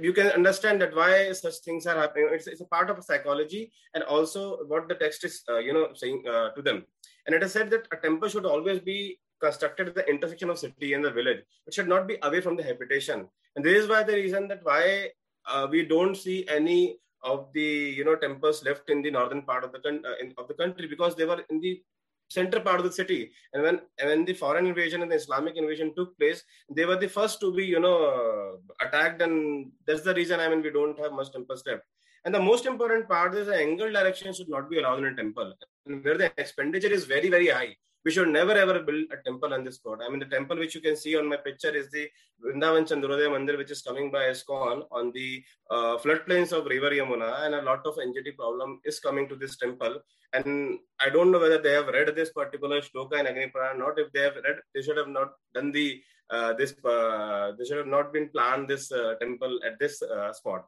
you 0.00 0.12
can 0.12 0.28
understand 0.38 0.80
that 0.82 0.94
why 0.94 1.32
such 1.32 1.58
things 1.64 1.86
are 1.86 1.96
happening. 1.96 2.28
It's, 2.32 2.46
it's 2.46 2.60
a 2.60 2.66
part 2.66 2.90
of 2.90 3.02
psychology 3.04 3.72
and 3.94 4.04
also 4.04 4.58
what 4.66 4.88
the 4.88 4.94
text 4.94 5.24
is, 5.24 5.42
uh, 5.48 5.58
you 5.58 5.72
know, 5.72 5.88
saying 5.94 6.22
uh, 6.30 6.50
to 6.50 6.62
them. 6.62 6.84
And 7.26 7.34
it 7.34 7.42
is 7.42 7.52
said 7.52 7.70
that 7.70 7.88
a 7.92 7.96
temple 7.96 8.28
should 8.28 8.46
always 8.46 8.80
be 8.80 9.18
constructed 9.40 9.88
at 9.88 9.94
the 9.94 10.08
intersection 10.08 10.50
of 10.50 10.58
city 10.58 10.94
and 10.94 11.04
the 11.04 11.10
village. 11.10 11.40
It 11.66 11.74
should 11.74 11.88
not 11.88 12.08
be 12.08 12.18
away 12.22 12.40
from 12.40 12.56
the 12.56 12.62
habitation. 12.62 13.28
And 13.56 13.64
this 13.64 13.82
is 13.82 13.88
why 13.88 14.02
the 14.02 14.14
reason 14.14 14.48
that 14.48 14.60
why 14.64 15.10
uh, 15.46 15.66
we 15.70 15.84
don't 15.86 16.16
see 16.16 16.46
any 16.48 16.98
of 17.22 17.48
the 17.52 17.70
you 17.98 18.04
know 18.04 18.14
temples 18.14 18.64
left 18.64 18.90
in 18.90 19.02
the 19.02 19.10
northern 19.10 19.42
part 19.42 19.64
of 19.64 19.72
the 19.72 19.78
uh, 19.88 20.16
in, 20.20 20.32
of 20.38 20.46
the 20.46 20.54
country 20.54 20.86
because 20.86 21.16
they 21.16 21.24
were 21.24 21.42
in 21.50 21.60
the 21.60 21.82
center 22.28 22.60
part 22.60 22.78
of 22.80 22.86
the 22.86 22.92
city. 22.92 23.32
And 23.52 23.62
when 23.62 23.80
when 24.02 24.24
the 24.24 24.34
foreign 24.34 24.66
invasion 24.66 25.02
and 25.02 25.10
the 25.10 25.16
Islamic 25.16 25.56
invasion 25.56 25.94
took 25.96 26.16
place, 26.18 26.42
they 26.70 26.84
were 26.84 26.96
the 26.96 27.08
first 27.08 27.40
to 27.40 27.52
be 27.54 27.64
you 27.64 27.80
know 27.80 28.58
attacked, 28.80 29.22
and 29.22 29.70
that's 29.86 30.02
the 30.02 30.14
reason. 30.14 30.40
I 30.40 30.48
mean, 30.48 30.62
we 30.62 30.70
don't 30.70 30.98
have 30.98 31.12
much 31.12 31.32
temple 31.32 31.56
left. 31.66 31.82
And 32.24 32.34
the 32.34 32.40
most 32.40 32.66
important 32.66 33.08
part 33.08 33.34
is 33.34 33.46
the 33.46 33.56
angle 33.56 33.92
direction 33.92 34.32
should 34.32 34.48
not 34.48 34.68
be 34.68 34.78
allowed 34.78 34.98
in 34.98 35.06
a 35.06 35.16
temple, 35.16 35.54
and 35.86 36.04
where 36.04 36.18
the 36.18 36.32
expenditure 36.36 36.92
is 37.00 37.04
very 37.04 37.28
very 37.28 37.48
high 37.48 37.76
we 38.08 38.12
should 38.14 38.30
never 38.36 38.54
ever 38.64 38.76
build 38.88 39.04
a 39.14 39.18
temple 39.26 39.52
on 39.54 39.62
this 39.64 39.74
spot. 39.78 39.98
I 40.02 40.08
mean, 40.08 40.20
the 40.20 40.32
temple 40.34 40.56
which 40.62 40.74
you 40.74 40.80
can 40.80 40.96
see 40.96 41.14
on 41.20 41.26
my 41.32 41.36
picture 41.36 41.72
is 41.80 41.90
the 41.90 42.04
Vrindavan 42.42 42.84
Chandrodaya 42.90 43.28
Mandir, 43.34 43.58
which 43.58 43.72
is 43.74 43.82
coming 43.88 44.10
by 44.10 44.22
ISKCON 44.34 44.84
on 44.90 45.12
the 45.16 45.44
uh, 45.70 45.94
floodplains 46.02 46.52
of 46.58 46.64
River 46.74 46.90
Yamuna, 46.98 47.30
and 47.44 47.54
a 47.54 47.62
lot 47.70 47.84
of 47.90 47.96
NGT 47.96 48.34
problem 48.36 48.80
is 48.84 48.98
coming 48.98 49.28
to 49.28 49.36
this 49.36 49.58
temple. 49.58 49.96
And 50.32 50.78
I 51.04 51.10
don't 51.10 51.30
know 51.32 51.40
whether 51.44 51.60
they 51.66 51.72
have 51.72 51.88
read 51.88 52.14
this 52.14 52.30
particular 52.30 52.80
shloka 52.80 53.20
in 53.20 53.26
Agni 53.26 53.50
or 53.54 53.74
not. 53.82 53.98
If 53.98 54.10
they 54.12 54.22
have 54.28 54.36
read, 54.36 54.56
they 54.74 54.80
should 54.80 54.96
have 54.96 55.12
not 55.18 55.32
done 55.54 55.70
the 55.72 56.00
uh, 56.30 56.54
this. 56.54 56.72
Uh, 56.82 57.52
they 57.58 57.66
should 57.66 57.82
have 57.82 57.92
not 57.98 58.12
been 58.14 58.30
planned 58.30 58.68
this 58.68 58.90
uh, 58.90 59.14
temple 59.20 59.60
at 59.66 59.78
this 59.78 60.00
uh, 60.00 60.32
spot. 60.32 60.64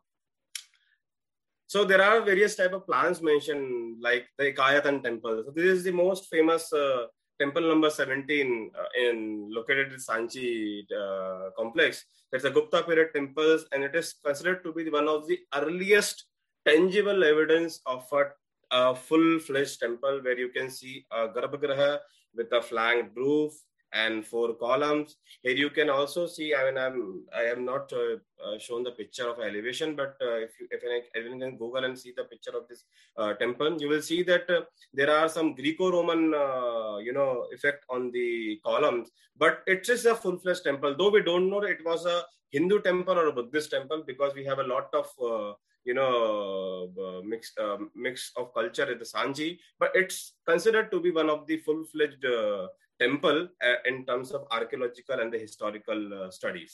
So 1.68 1.84
there 1.84 2.02
are 2.02 2.20
various 2.20 2.56
type 2.56 2.72
of 2.72 2.84
plans 2.84 3.22
mentioned, 3.22 4.02
like 4.02 4.26
the 4.36 4.52
Ekayatan 4.52 5.02
temple. 5.04 5.44
So 5.46 5.52
this 5.54 5.72
is 5.78 5.84
the 5.84 5.92
most 5.92 6.28
famous 6.28 6.72
uh, 6.72 7.06
temple 7.40 7.66
number 7.66 7.88
17 7.88 8.70
uh, 8.78 8.84
in 9.02 9.48
located 9.50 9.92
in 9.92 9.98
Sanchi 9.98 10.84
uh, 10.92 11.50
complex. 11.56 12.04
It's 12.32 12.44
a 12.44 12.50
Gupta 12.50 12.82
period 12.82 13.08
temples, 13.14 13.64
and 13.72 13.82
it 13.82 13.94
is 13.96 14.14
considered 14.24 14.62
to 14.64 14.72
be 14.72 14.88
one 14.90 15.08
of 15.08 15.26
the 15.26 15.38
earliest 15.54 16.26
tangible 16.66 17.24
evidence 17.24 17.80
of 17.86 18.06
a, 18.12 18.24
a 18.70 18.94
full-fledged 18.94 19.80
temple 19.80 20.20
where 20.22 20.38
you 20.38 20.50
can 20.50 20.70
see 20.70 21.04
a 21.10 21.28
garbhagriha 21.28 21.98
with 22.34 22.52
a 22.52 22.60
flanked 22.60 23.16
roof 23.16 23.52
and 23.92 24.24
four 24.24 24.54
columns. 24.54 25.16
Here 25.42 25.54
you 25.54 25.70
can 25.70 25.90
also 25.90 26.26
see. 26.26 26.54
I 26.54 26.64
mean, 26.64 26.78
I'm 26.78 27.24
I 27.34 27.42
am 27.44 27.64
not 27.64 27.92
uh, 27.92 28.16
uh, 28.44 28.58
shown 28.58 28.82
the 28.82 28.92
picture 28.92 29.28
of 29.28 29.40
elevation, 29.40 29.96
but 29.96 30.16
uh, 30.22 30.36
if 30.36 30.50
you 30.60 30.68
if 30.70 30.82
anyone 31.16 31.40
can 31.40 31.56
Google 31.56 31.84
and 31.84 31.98
see 31.98 32.12
the 32.16 32.24
picture 32.24 32.56
of 32.56 32.68
this 32.68 32.84
uh, 33.16 33.34
temple, 33.34 33.80
you 33.80 33.88
will 33.88 34.02
see 34.02 34.22
that 34.24 34.48
uh, 34.50 34.62
there 34.92 35.10
are 35.10 35.28
some 35.28 35.54
Greco-Roman 35.54 36.34
uh, 36.34 36.98
you 36.98 37.12
know 37.12 37.46
effect 37.52 37.84
on 37.88 38.10
the 38.10 38.60
columns. 38.64 39.10
But 39.36 39.62
it 39.66 39.88
is 39.88 40.04
a 40.06 40.14
full-fledged 40.14 40.64
temple, 40.64 40.94
though 40.96 41.10
we 41.10 41.22
don't 41.22 41.48
know 41.48 41.62
it 41.62 41.84
was 41.84 42.04
a 42.04 42.22
Hindu 42.50 42.82
temple 42.82 43.18
or 43.18 43.26
a 43.26 43.32
Buddhist 43.32 43.70
temple 43.70 44.04
because 44.06 44.34
we 44.34 44.44
have 44.44 44.58
a 44.58 44.64
lot 44.64 44.92
of 44.92 45.56
you 45.84 45.94
know 45.94 46.90
uh, 47.00 47.22
mix 47.24 47.52
uh, 47.58 47.78
mix 47.94 48.32
of 48.36 48.52
culture 48.54 48.90
at 48.90 48.98
the 48.98 49.04
Sanchi, 49.04 49.58
but 49.78 49.90
it's 49.94 50.34
considered 50.46 50.90
to 50.90 51.00
be 51.00 51.10
one 51.10 51.30
of 51.30 51.46
the 51.46 51.56
full-fledged 51.58 52.24
uh, 52.24 52.68
temple 53.02 53.48
uh, 53.66 53.78
in 53.90 53.96
terms 54.10 54.28
of 54.36 54.46
archaeological 54.50 55.18
and 55.22 55.32
the 55.34 55.38
historical 55.38 56.00
uh, 56.18 56.30
studies. 56.30 56.72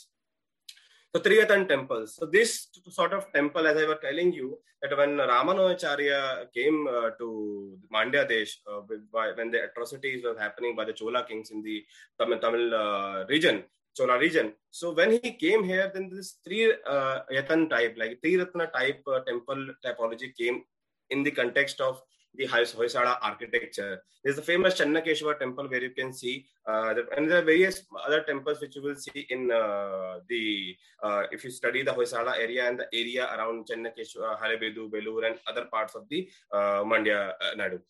So 1.14 1.22
Triyatan 1.22 1.62
temples. 1.68 2.16
So 2.16 2.26
this 2.26 2.68
sort 2.90 3.12
of 3.18 3.32
temple, 3.32 3.66
as 3.66 3.76
I 3.82 3.86
was 3.90 3.98
telling 4.02 4.32
you, 4.32 4.58
that 4.82 4.96
when 4.98 5.12
Ramanujacharya 5.32 6.52
came 6.52 6.86
uh, 6.86 7.10
to 7.20 7.78
Mandya 7.94 8.28
Desh, 8.28 8.52
uh, 8.70 8.80
by, 9.12 9.26
when 9.38 9.50
the 9.50 9.60
atrocities 9.68 10.24
were 10.24 10.38
happening 10.38 10.76
by 10.76 10.84
the 10.84 10.92
Chola 10.92 11.24
kings 11.24 11.50
in 11.50 11.62
the 11.62 11.84
Tamil, 12.18 12.38
Tamil 12.38 12.74
uh, 12.74 13.24
region, 13.34 13.64
Chola 13.96 14.18
region. 14.18 14.52
So 14.70 14.92
when 14.92 15.12
he 15.12 15.32
came 15.44 15.64
here, 15.64 15.90
then 15.94 16.10
this 16.12 16.38
three 16.44 16.74
uh, 16.86 17.20
type, 17.74 17.94
like 17.96 18.20
three 18.20 18.36
Ratna 18.36 18.66
type 18.66 19.02
temple 19.26 19.62
typology 19.84 20.30
came. 20.36 20.58
in 21.10 21.22
the 21.22 21.30
context 21.30 21.80
of 21.80 22.00
the 22.36 22.46
Hoysala 22.46 23.18
architecture. 23.22 24.02
There's 24.22 24.36
the 24.36 24.42
famous 24.42 24.74
Channakeshwar 24.78 25.38
temple 25.38 25.68
where 25.68 25.82
you 25.82 25.90
can 25.90 26.12
see, 26.12 26.46
uh, 26.66 26.94
and 27.16 27.30
there 27.30 27.38
are 27.38 27.44
various 27.44 27.82
other 28.06 28.22
temples 28.22 28.60
which 28.60 28.76
you 28.76 28.82
will 28.82 28.96
see 28.96 29.26
in 29.30 29.50
uh, 29.50 30.20
the, 30.28 30.76
uh, 31.02 31.22
if 31.30 31.44
you 31.44 31.50
study 31.50 31.82
the 31.82 31.92
Hoysala 31.92 32.36
area 32.38 32.68
and 32.68 32.80
the 32.80 32.86
area 32.92 33.28
around 33.34 33.66
Channakeshwar, 33.68 34.40
Halebedu, 34.40 34.90
Belur, 34.90 35.26
and 35.26 35.38
other 35.46 35.66
parts 35.66 35.94
of 35.94 36.08
the 36.08 36.28
uh, 36.52 36.82
Mandya 36.84 37.30
uh, 37.30 37.56
Nadu. 37.56 37.80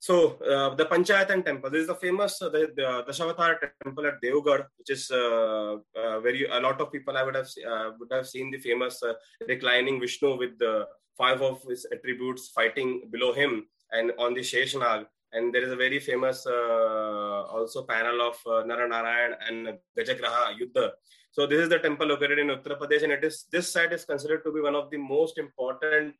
So 0.00 0.36
uh, 0.40 0.74
the 0.74 0.84
Panchayatan 0.84 1.46
temple, 1.46 1.70
this 1.70 1.80
is 1.80 1.86
the 1.86 1.94
famous 1.94 2.42
uh, 2.42 2.50
the, 2.50 2.70
the 2.76 3.04
Dashavatara 3.08 3.56
temple 3.82 4.06
at 4.06 4.20
Devgarh, 4.20 4.66
which 4.76 4.90
is 4.90 5.10
uh, 5.10 5.76
uh, 5.96 6.20
where 6.20 6.34
you, 6.34 6.46
a 6.52 6.60
lot 6.60 6.78
of 6.78 6.92
people 6.92 7.16
I 7.16 7.22
would 7.22 7.34
have 7.34 7.48
uh, 7.66 7.92
would 7.98 8.12
have 8.12 8.28
seen 8.28 8.50
the 8.50 8.58
famous 8.58 9.02
reclining 9.48 9.98
Vishnu 9.98 10.36
with 10.36 10.58
the 10.58 10.86
five 11.16 11.40
of 11.42 11.62
his 11.62 11.86
attributes 11.92 12.48
fighting 12.48 13.08
below 13.10 13.32
him 13.32 13.66
and 13.92 14.12
on 14.18 14.34
the 14.34 14.40
Sheshnag. 14.40 15.06
And 15.32 15.52
there 15.52 15.64
is 15.64 15.72
a 15.72 15.76
very 15.76 15.98
famous 15.98 16.46
also 16.46 17.82
panel 17.84 18.20
of 18.22 18.36
uh, 18.46 18.62
Naranarayan 18.62 19.34
and 19.48 19.78
Gajagraha 19.98 20.54
Yuddha. 20.58 20.90
So 21.32 21.46
this 21.46 21.60
is 21.60 21.68
the 21.68 21.80
temple 21.80 22.06
located 22.06 22.38
in 22.38 22.46
Uttar 22.46 22.78
Pradesh, 22.78 23.02
and 23.02 23.10
it 23.10 23.24
is 23.24 23.46
this 23.50 23.72
site 23.72 23.92
is 23.92 24.04
considered 24.04 24.44
to 24.44 24.52
be 24.52 24.60
one 24.60 24.76
of 24.76 24.90
the 24.92 24.98
most 24.98 25.38
important, 25.38 26.14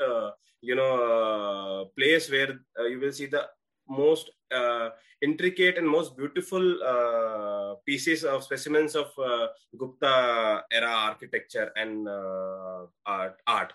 you 0.60 0.74
know, 0.74 1.90
place 1.96 2.28
where 2.28 2.58
you 2.90 2.98
will 2.98 3.12
see 3.12 3.26
the 3.26 3.46
most 3.88 4.30
uh, 4.52 4.90
intricate 5.22 5.78
and 5.78 5.88
most 5.88 6.16
beautiful 6.16 6.82
uh, 6.82 7.74
pieces 7.86 8.24
of 8.24 8.42
specimens 8.42 8.94
of 8.94 9.10
uh, 9.18 9.48
Gupta 9.76 10.64
era 10.70 10.88
architecture 10.88 11.70
and 11.76 12.08
uh, 12.08 12.86
art, 13.06 13.40
art. 13.46 13.72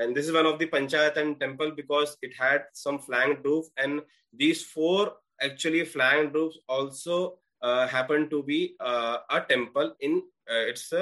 And 0.00 0.16
this 0.16 0.26
is 0.26 0.32
one 0.32 0.46
of 0.46 0.58
the 0.58 0.66
Panchayatan 0.66 1.38
temple 1.38 1.72
because 1.80 2.16
it 2.22 2.32
had 2.44 2.64
some 2.72 2.98
flanked 2.98 3.44
roof, 3.44 3.66
and 3.76 4.00
these 4.32 4.64
four 4.64 5.12
actually 5.48 5.84
flanked 5.84 6.34
roofs 6.34 6.58
also 6.68 7.38
uh, 7.62 7.86
happen 7.86 8.30
to 8.30 8.42
be 8.42 8.76
uh, 8.80 9.18
a 9.28 9.40
temple 9.42 9.94
in 10.00 10.22
its 10.48 10.92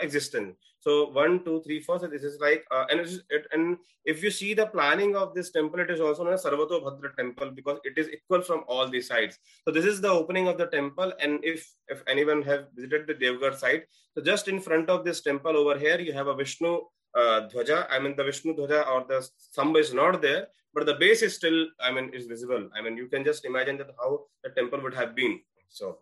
existence. 0.00 0.56
So 0.84 1.10
one, 1.10 1.44
two, 1.44 1.62
three, 1.62 1.80
four. 1.80 1.98
So 1.98 2.06
this 2.06 2.22
is 2.22 2.38
like, 2.40 2.64
uh, 2.70 2.84
and 2.90 3.00
it, 3.00 3.46
and 3.52 3.78
if 4.04 4.22
you 4.22 4.30
see 4.30 4.54
the 4.54 4.66
planning 4.66 5.16
of 5.16 5.34
this 5.34 5.50
temple, 5.50 5.80
it 5.80 5.90
is 5.90 6.00
also 6.00 6.24
known 6.24 6.34
as 6.34 6.44
Sarvato 6.44 6.82
Bhadra 6.86 7.16
temple 7.16 7.50
because 7.50 7.78
it 7.84 7.98
is 7.98 8.08
equal 8.08 8.42
from 8.42 8.64
all 8.68 8.88
the 8.88 9.00
sides. 9.00 9.38
So 9.64 9.72
this 9.72 9.86
is 9.86 10.00
the 10.00 10.10
opening 10.10 10.46
of 10.46 10.58
the 10.58 10.66
temple, 10.66 11.12
and 11.20 11.40
if 11.42 11.70
if 11.88 12.02
anyone 12.06 12.42
have 12.42 12.66
visited 12.74 13.06
the 13.06 13.14
Devgarh 13.14 13.58
site, 13.58 13.84
so 14.14 14.22
just 14.22 14.46
in 14.46 14.60
front 14.60 14.90
of 14.90 15.04
this 15.04 15.22
temple 15.22 15.56
over 15.56 15.78
here, 15.78 15.98
you 15.98 16.12
have 16.12 16.28
a 16.28 16.34
Vishnu 16.42 16.80
uh, 17.14 17.48
Dhwaja. 17.48 17.86
I 17.90 17.98
mean, 17.98 18.16
the 18.16 18.24
Vishnu 18.24 18.54
Dhwaja 18.54 18.86
or 18.88 19.04
the 19.08 19.26
Sambha 19.56 19.80
is 19.80 19.94
not 19.94 20.20
there, 20.20 20.48
but 20.72 20.86
the 20.86 20.94
base 20.94 21.22
is 21.22 21.34
still, 21.34 21.66
I 21.80 21.92
mean, 21.92 22.10
is 22.12 22.26
visible. 22.26 22.68
I 22.76 22.82
mean, 22.82 22.96
you 22.96 23.06
can 23.06 23.24
just 23.24 23.44
imagine 23.44 23.78
that 23.78 23.90
how 23.98 24.24
the 24.42 24.50
temple 24.50 24.80
would 24.82 24.94
have 24.94 25.14
been. 25.14 25.40
So 25.68 25.98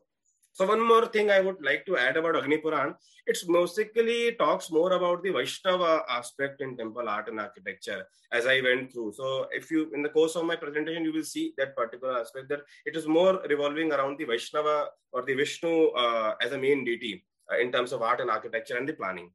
so 0.54 0.66
one 0.66 0.86
more 0.86 1.06
thing 1.06 1.30
I 1.30 1.40
would 1.40 1.64
like 1.64 1.86
to 1.86 1.96
add 1.96 2.18
about 2.18 2.36
Agni 2.36 2.58
Puran, 2.58 2.94
it's 3.26 3.42
basically 3.42 4.32
talks 4.32 4.70
more 4.70 4.92
about 4.92 5.22
the 5.22 5.30
Vaishnava 5.30 6.04
aspect 6.10 6.60
in 6.60 6.76
temple 6.76 7.08
art 7.08 7.28
and 7.28 7.40
architecture 7.40 8.06
as 8.32 8.46
I 8.46 8.60
went 8.60 8.92
through. 8.92 9.12
So 9.12 9.46
if 9.50 9.70
you, 9.70 9.90
in 9.94 10.02
the 10.02 10.10
course 10.10 10.36
of 10.36 10.44
my 10.44 10.56
presentation, 10.56 11.04
you 11.04 11.12
will 11.14 11.24
see 11.24 11.54
that 11.56 11.74
particular 11.74 12.20
aspect 12.20 12.50
that 12.50 12.60
it 12.84 12.94
is 12.94 13.06
more 13.06 13.40
revolving 13.48 13.92
around 13.92 14.18
the 14.18 14.24
Vaishnava 14.24 14.88
or 15.12 15.22
the 15.22 15.32
Vishnu 15.32 15.86
uh, 15.92 16.34
as 16.42 16.52
a 16.52 16.58
main 16.58 16.84
deity 16.84 17.24
uh, 17.50 17.58
in 17.58 17.72
terms 17.72 17.92
of 17.92 18.02
art 18.02 18.20
and 18.20 18.30
architecture 18.30 18.76
and 18.76 18.86
the 18.86 18.92
planning. 18.92 19.30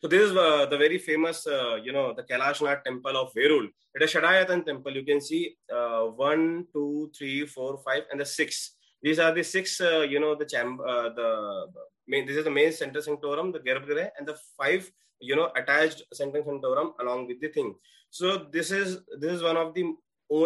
So 0.00 0.08
this 0.08 0.30
is 0.30 0.36
uh, 0.36 0.66
the 0.66 0.78
very 0.78 0.98
famous, 0.98 1.46
uh, 1.46 1.76
you 1.82 1.92
know, 1.92 2.14
the 2.14 2.22
Kailashnath 2.22 2.84
temple 2.84 3.16
of 3.16 3.32
Verul. 3.34 3.68
It 3.94 4.02
is 4.02 4.12
Shadayatan 4.12 4.64
temple. 4.64 4.92
You 4.92 5.04
can 5.04 5.20
see 5.20 5.56
uh, 5.70 6.04
one, 6.04 6.66
two, 6.72 7.10
three, 7.16 7.44
four, 7.44 7.78
five, 7.84 8.04
and 8.10 8.20
the 8.20 8.24
six 8.24 8.76
these 9.02 9.18
are 9.18 9.32
the 9.32 9.42
six, 9.42 9.80
uh, 9.80 10.00
you 10.00 10.20
know, 10.20 10.34
the 10.34 10.44
chamber, 10.44 10.86
uh, 10.86 11.08
the 11.14 11.66
main, 12.06 12.26
this 12.26 12.36
is 12.36 12.44
the 12.44 12.50
main 12.50 12.72
center 12.72 13.00
sanctorum, 13.00 13.52
the 13.52 13.60
Garbhagriha, 13.60 14.10
and 14.18 14.28
the 14.28 14.36
five, 14.58 14.90
you 15.20 15.36
know, 15.36 15.50
attached 15.56 16.02
center 16.12 16.42
sanctorum 16.44 16.92
along 17.00 17.26
with 17.26 17.40
the 17.40 17.48
thing. 17.48 17.74
So 18.10 18.46
this 18.52 18.70
is 18.70 18.98
this 19.18 19.32
is 19.32 19.42
one 19.42 19.56
of 19.56 19.74
the, 19.74 19.94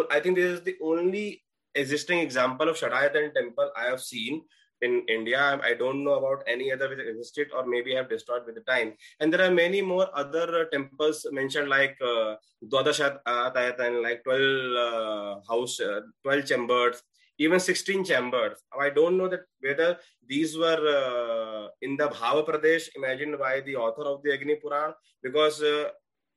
I 0.09 0.19
think 0.19 0.35
this 0.35 0.51
is 0.59 0.61
the 0.61 0.77
only 0.81 1.43
existing 1.73 2.19
example 2.19 2.69
of 2.69 2.77
Shadayatan 2.77 3.33
temple 3.33 3.71
I 3.75 3.85
have 3.85 4.01
seen 4.01 4.43
in 4.85 4.93
India. 5.07 5.59
I 5.69 5.73
don't 5.73 6.03
know 6.03 6.15
about 6.21 6.43
any 6.47 6.71
other 6.71 6.87
which 6.89 6.99
existed 6.99 7.47
or 7.55 7.65
maybe 7.65 7.95
have 7.95 8.09
destroyed 8.09 8.45
with 8.45 8.55
the 8.55 8.65
time. 8.73 8.93
And 9.19 9.33
there 9.33 9.43
are 9.47 9.51
many 9.51 9.81
more 9.81 10.07
other 10.13 10.47
uh, 10.61 10.65
temples 10.71 11.25
mentioned 11.31 11.69
like 11.69 11.97
uh, 12.01 12.35
Dwadashat 12.71 13.19
Ayatan, 13.27 14.01
like 14.03 14.23
12 14.23 14.41
uh, 14.85 15.33
house, 15.49 15.79
uh, 15.79 16.01
12 16.23 16.45
chambers, 16.45 17.03
even 17.37 17.59
16 17.59 18.05
chambers. 18.05 18.57
I 18.79 18.89
don't 18.89 19.17
know 19.17 19.27
that 19.27 19.41
whether 19.59 19.97
these 20.27 20.57
were 20.57 20.81
uh, 20.99 21.67
in 21.81 21.97
the 21.97 22.07
Bhava 22.09 22.47
Pradesh 22.47 22.89
imagined 22.95 23.37
by 23.37 23.61
the 23.61 23.75
author 23.75 24.03
of 24.03 24.23
the 24.23 24.33
Agni 24.33 24.55
Puran, 24.55 24.93
because 25.21 25.61
uh, 25.61 25.89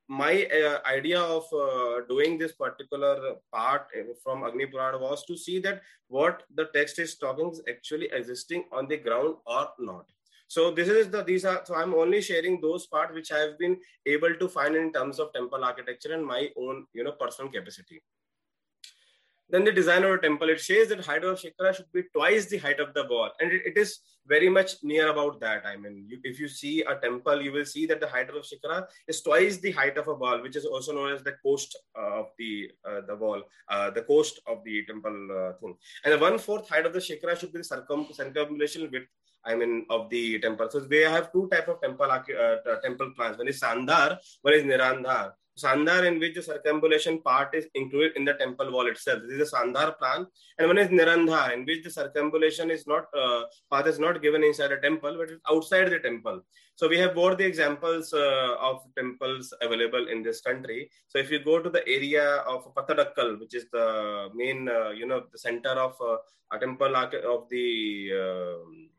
my 0.09 0.47
uh, 0.47 0.79
idea 0.87 1.21
of 1.21 1.45
uh, 1.53 2.01
doing 2.09 2.39
this 2.39 2.53
particular 2.53 3.37
part 3.53 3.89
from 4.23 4.43
Agni 4.43 4.67
Puran 4.67 5.01
was 5.01 5.25
to 5.27 5.37
see 5.37 5.59
that 5.61 5.83
what 6.09 6.45
the 6.55 6.67
text 6.75 6.99
is 6.99 7.17
talking 7.17 7.51
is 7.51 7.61
actually 7.69 8.09
existing 8.13 8.65
on 8.73 8.89
the 8.89 8.97
ground 8.97 9.37
or 9.47 9.69
not. 9.79 10.07
So 10.49 10.71
this 10.71 10.89
is 10.89 11.11
the 11.11 11.23
these 11.23 11.45
are 11.45 11.61
so 11.65 11.75
I'm 11.75 11.95
only 11.95 12.23
sharing 12.23 12.59
those 12.61 12.87
parts 12.87 13.13
which 13.13 13.31
I 13.33 13.39
have 13.39 13.59
been 13.59 13.77
able 14.07 14.35
to 14.35 14.49
find 14.49 14.77
in 14.77 14.93
terms 14.93 15.19
of 15.19 15.31
temple 15.35 15.63
architecture 15.63 16.15
and 16.15 16.25
my 16.25 16.49
own 16.57 16.87
you 16.95 17.05
know 17.05 17.13
personal 17.13 17.53
capacity. 17.53 18.03
Then 19.51 19.65
the 19.65 19.73
design 19.73 20.05
of 20.05 20.11
a 20.13 20.19
temple, 20.19 20.51
it 20.51 20.61
says 20.61 20.89
that 20.89 21.05
height 21.05 21.25
of 21.25 21.41
Shikara 21.41 21.75
should 21.75 21.91
be 21.93 22.03
twice 22.15 22.47
the 22.47 22.59
height 22.59 22.81
of 22.81 22.93
the 22.95 23.07
wall. 23.07 23.31
And 23.41 23.51
it, 23.51 23.63
it 23.65 23.79
is 23.79 24.01
very 24.27 24.49
much 24.49 24.73
near 24.83 25.09
about 25.09 25.41
that. 25.41 25.65
I 25.65 25.77
mean, 25.77 26.05
you, 26.07 26.19
if 26.23 26.39
you 26.39 26.49
see 26.49 26.83
a 26.83 26.97
temple, 26.97 27.41
you 27.41 27.53
will 27.53 27.65
see 27.65 27.87
that 27.87 28.01
the 28.01 28.09
height 28.09 28.29
of 28.29 28.45
Shikara 28.45 28.87
is 29.07 29.23
twice 29.23 29.57
the 29.57 29.71
height 29.71 29.97
of 29.97 30.09
a 30.09 30.15
wall, 30.15 30.43
which 30.43 30.57
is 30.57 30.67
also 30.67 30.93
known 30.93 31.13
as 31.15 31.23
the 31.23 31.37
coast 31.43 31.79
uh, 31.99 32.21
of 32.21 32.27
the 32.39 32.71
uh, 32.87 33.01
the 33.07 33.17
wall, 33.17 33.43
uh, 33.71 33.91
the 33.91 34.03
coast 34.03 34.41
of 34.47 34.63
the 34.65 34.85
temple 34.85 35.29
uh, 35.33 35.53
thing. 35.61 35.75
And 36.05 36.13
the 36.13 36.19
one-fourth 36.19 36.69
height 36.69 36.85
of 36.85 36.93
the 36.93 36.99
Shikara 36.99 37.39
should 37.39 37.53
be 37.53 37.59
the 37.59 37.65
circum 37.65 38.07
circumambulation 38.13 38.91
width 38.91 39.09
I 39.45 39.55
mean, 39.55 39.87
of 39.89 40.11
the 40.11 40.39
temple. 40.41 40.69
So 40.71 40.81
they 40.81 41.03
have 41.03 41.33
two 41.33 41.49
type 41.51 41.69
of 41.69 41.81
temple 41.81 42.11
uh, 42.11 42.81
temple 42.83 43.13
plans. 43.17 43.39
One 43.39 43.49
is 43.49 43.61
Sandhar, 43.61 44.19
one 44.43 44.55
is 44.55 44.65
Nirandhar. 44.65 45.33
Sandhar 45.59 46.05
in 46.07 46.19
which 46.19 46.35
the 46.35 46.43
circumambulation 46.43 47.23
part 47.23 47.55
is 47.55 47.67
included 47.75 48.17
in 48.17 48.25
the 48.25 48.35
temple 48.35 48.71
wall 48.73 48.87
itself. 48.87 49.23
This 49.23 49.41
is 49.41 49.53
a 49.53 49.57
Sandhar 49.57 49.93
plan. 49.99 50.27
And 50.59 50.69
one 50.69 50.79
is 50.79 50.89
Nirandhar 50.89 51.53
in 51.53 51.65
which 51.65 51.83
the 51.85 51.91
circumambulation 51.91 52.71
is 52.71 52.87
not, 52.87 53.07
uh, 53.17 53.43
path 53.71 53.87
is 53.87 53.99
not 53.99 54.23
given 54.23 54.45
inside 54.45 54.73
a 54.73 54.81
temple, 54.81 55.17
but 55.19 55.31
it's 55.31 55.43
outside 55.51 55.91
the 55.91 55.99
temple. 55.99 56.43
So 56.77 56.89
we 56.89 56.99
have 56.99 57.15
both 57.15 57.39
the 57.39 57.45
examples 57.45 58.13
uh, 58.13 58.55
of 58.61 58.83
temples 58.97 59.53
available 59.61 60.07
in 60.09 60.23
this 60.23 60.41
country. 60.41 60.91
So 61.09 61.19
if 61.19 61.31
you 61.31 61.41
go 61.43 61.61
to 61.61 61.69
the 61.69 61.87
area 61.89 62.37
of 62.53 62.73
Pattadakal, 62.75 63.41
which 63.41 63.55
is 63.55 63.67
the 63.73 64.31
main, 64.35 64.69
uh, 64.69 64.91
you 64.91 65.07
know, 65.07 65.25
the 65.33 65.39
center 65.39 65.71
of 65.71 65.97
uh, 66.01 66.19
a 66.53 66.59
temple 66.59 66.95
of 66.97 67.49
the 67.51 68.11
um, 68.15 68.91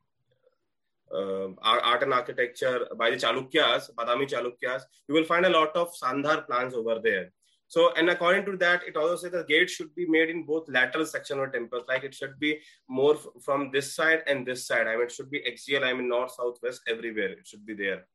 uh, 1.14 1.50
art 1.62 2.04
and 2.04 2.14
architecture 2.14 2.88
by 2.98 3.10
the 3.10 3.18
Chalukyas, 3.18 3.94
Badami 3.96 4.30
Chalukyas, 4.30 4.84
you 5.08 5.16
will 5.16 5.24
find 5.24 5.46
a 5.46 5.50
lot 5.50 5.76
of 5.76 5.94
Sandhar 5.96 6.46
plans 6.48 6.74
over 6.74 7.00
there. 7.04 7.32
So, 7.68 7.94
and 7.94 8.10
according 8.10 8.46
to 8.46 8.58
that, 8.58 8.82
it 8.88 8.98
also 8.98 9.16
says 9.16 9.32
the 9.32 9.44
gate 9.44 9.70
should 9.70 9.94
be 9.94 10.08
made 10.08 10.32
in 10.32 10.44
both 10.44 10.68
lateral 10.68 11.06
section 11.06 11.40
of 11.40 11.54
temples. 11.54 11.84
Like 11.88 12.04
it 12.04 12.16
should 12.16 12.40
be 12.40 12.60
more 12.88 13.14
f- 13.14 13.28
from 13.46 13.70
this 13.72 13.94
side 13.94 14.24
and 14.26 14.44
this 14.44 14.66
side. 14.66 14.88
I 14.88 14.96
mean, 14.96 15.04
it 15.04 15.12
should 15.12 15.30
be 15.30 15.46
axial. 15.46 15.84
I 15.84 15.94
mean, 15.94 16.10
north, 16.10 16.32
south, 16.32 16.58
west, 16.64 16.82
everywhere. 16.88 17.30
It 17.34 17.48
should 17.48 17.68
be 17.68 17.76
there. 17.76 18.08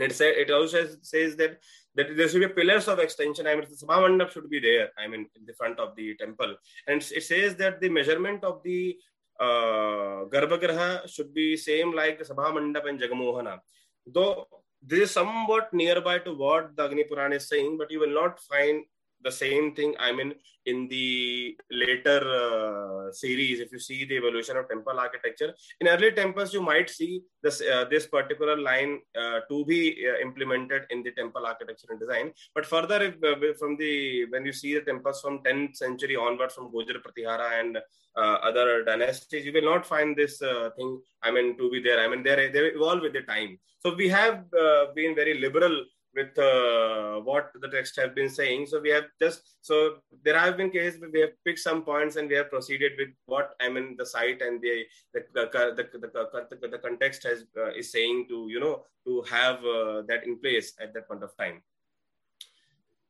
And 0.00 0.10
it, 0.10 0.16
say, 0.16 0.30
it 0.30 0.50
also 0.50 0.66
says, 0.66 0.98
says 1.02 1.36
that 1.36 1.58
that 1.94 2.16
there 2.16 2.28
should 2.28 2.40
be 2.40 2.48
pillars 2.48 2.88
of 2.88 2.98
extension. 2.98 3.46
I 3.46 3.54
mean, 3.54 3.66
the 3.70 3.86
Sabha 3.86 4.30
should 4.32 4.50
be 4.50 4.58
there. 4.58 4.90
I 4.98 5.06
mean, 5.06 5.26
in 5.36 5.46
the 5.46 5.54
front 5.54 5.78
of 5.78 5.94
the 5.94 6.16
temple. 6.16 6.56
And 6.88 7.00
it 7.00 7.22
says 7.22 7.54
that 7.56 7.80
the 7.80 7.88
measurement 7.88 8.42
of 8.42 8.62
the 8.64 8.96
Garbhagriha 9.40 11.08
should 11.08 11.32
be 11.32 11.56
same 11.56 11.94
like 11.94 12.20
Sabha 12.20 12.52
Mandap 12.52 12.88
and 12.88 13.00
Jagamohana. 13.00 13.60
Though 14.06 14.46
this 14.82 15.00
is 15.00 15.10
somewhat 15.10 15.72
nearby 15.72 16.18
to 16.20 16.34
what 16.34 16.76
the 16.76 16.84
Agni 16.84 17.04
Puran 17.04 17.32
is 17.32 17.48
saying, 17.48 17.78
but 17.78 17.90
you 17.90 18.00
will 18.00 18.14
not 18.14 18.40
find 18.40 18.84
the 19.22 19.32
same 19.32 19.74
thing. 19.74 19.94
I 19.98 20.12
mean, 20.12 20.34
in 20.66 20.88
the 20.88 21.56
later 21.70 22.20
uh, 22.40 23.12
series, 23.12 23.60
if 23.60 23.72
you 23.72 23.78
see 23.78 24.04
the 24.04 24.16
evolution 24.16 24.56
of 24.56 24.68
temple 24.68 24.98
architecture, 24.98 25.54
in 25.80 25.88
early 25.88 26.12
temples, 26.12 26.52
you 26.52 26.62
might 26.62 26.90
see 26.90 27.22
this 27.42 27.60
uh, 27.60 27.84
this 27.90 28.06
particular 28.06 28.56
line 28.56 29.00
uh, 29.22 29.40
to 29.50 29.64
be 29.64 29.80
uh, 30.08 30.18
implemented 30.26 30.82
in 30.90 31.02
the 31.02 31.12
temple 31.12 31.46
architecture 31.46 31.88
and 31.90 32.00
design. 32.00 32.32
But 32.54 32.66
further, 32.66 33.02
if, 33.02 33.14
uh, 33.22 33.54
from 33.58 33.76
the 33.76 34.26
when 34.26 34.44
you 34.44 34.52
see 34.52 34.74
the 34.74 34.82
temples 34.82 35.20
from 35.20 35.42
10th 35.42 35.76
century 35.76 36.16
onwards, 36.16 36.54
from 36.54 36.70
Gurjar 36.72 36.98
Pratihara 37.04 37.60
and 37.60 37.78
uh, 38.16 38.36
other 38.50 38.84
dynasties, 38.84 39.44
you 39.46 39.52
will 39.52 39.70
not 39.72 39.86
find 39.86 40.16
this 40.16 40.38
thing. 40.76 41.00
I 41.22 41.30
mean, 41.30 41.56
to 41.58 41.70
be 41.70 41.80
there. 41.80 42.00
I 42.00 42.08
mean, 42.08 42.22
they 42.22 42.48
they 42.48 42.64
evolve 42.78 43.02
with 43.02 43.14
the 43.14 43.22
time. 43.22 43.58
So 43.80 43.94
we 43.94 44.08
have 44.08 44.50
been 44.94 45.14
very 45.14 45.34
liberal 45.40 45.84
with 46.14 46.38
uh, 46.38 47.20
what 47.20 47.50
the 47.60 47.68
text 47.68 47.96
have 47.96 48.14
been 48.14 48.28
saying. 48.28 48.66
So 48.66 48.80
we 48.80 48.90
have 48.90 49.04
just 49.20 49.42
so 49.60 49.96
there 50.24 50.38
have 50.38 50.56
been 50.56 50.70
cases 50.70 51.00
where 51.00 51.10
we 51.10 51.20
have 51.20 51.30
picked 51.44 51.58
some 51.58 51.82
points 51.82 52.16
and 52.16 52.28
we 52.28 52.36
have 52.36 52.50
proceeded 52.50 52.92
with 52.98 53.08
what 53.26 53.54
I 53.60 53.68
mean 53.68 53.96
the 53.96 54.06
site 54.06 54.42
and 54.42 54.60
the 54.60 54.84
the 55.12 55.24
the, 55.34 55.48
the, 55.76 56.56
the, 56.60 56.68
the 56.68 56.78
context 56.78 57.24
has 57.24 57.44
uh, 57.56 57.70
is 57.70 57.92
saying 57.92 58.26
to 58.28 58.46
you 58.48 58.60
know 58.60 58.84
to 59.06 59.22
have 59.30 59.56
uh, 59.64 60.02
that 60.08 60.24
in 60.24 60.38
place 60.38 60.72
at 60.80 60.94
that 60.94 61.08
point 61.08 61.22
of 61.22 61.36
time. 61.36 61.62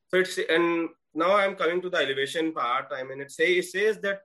So 0.08 0.18
it's 0.18 0.38
and 0.38 0.88
now 1.14 1.36
I'm 1.36 1.54
coming 1.54 1.80
to 1.82 1.90
the 1.90 1.98
elevation 1.98 2.52
part. 2.52 2.86
I 2.92 3.04
mean 3.04 3.20
it 3.20 3.30
say 3.30 3.54
it 3.54 3.66
says 3.66 3.98
that 4.00 4.22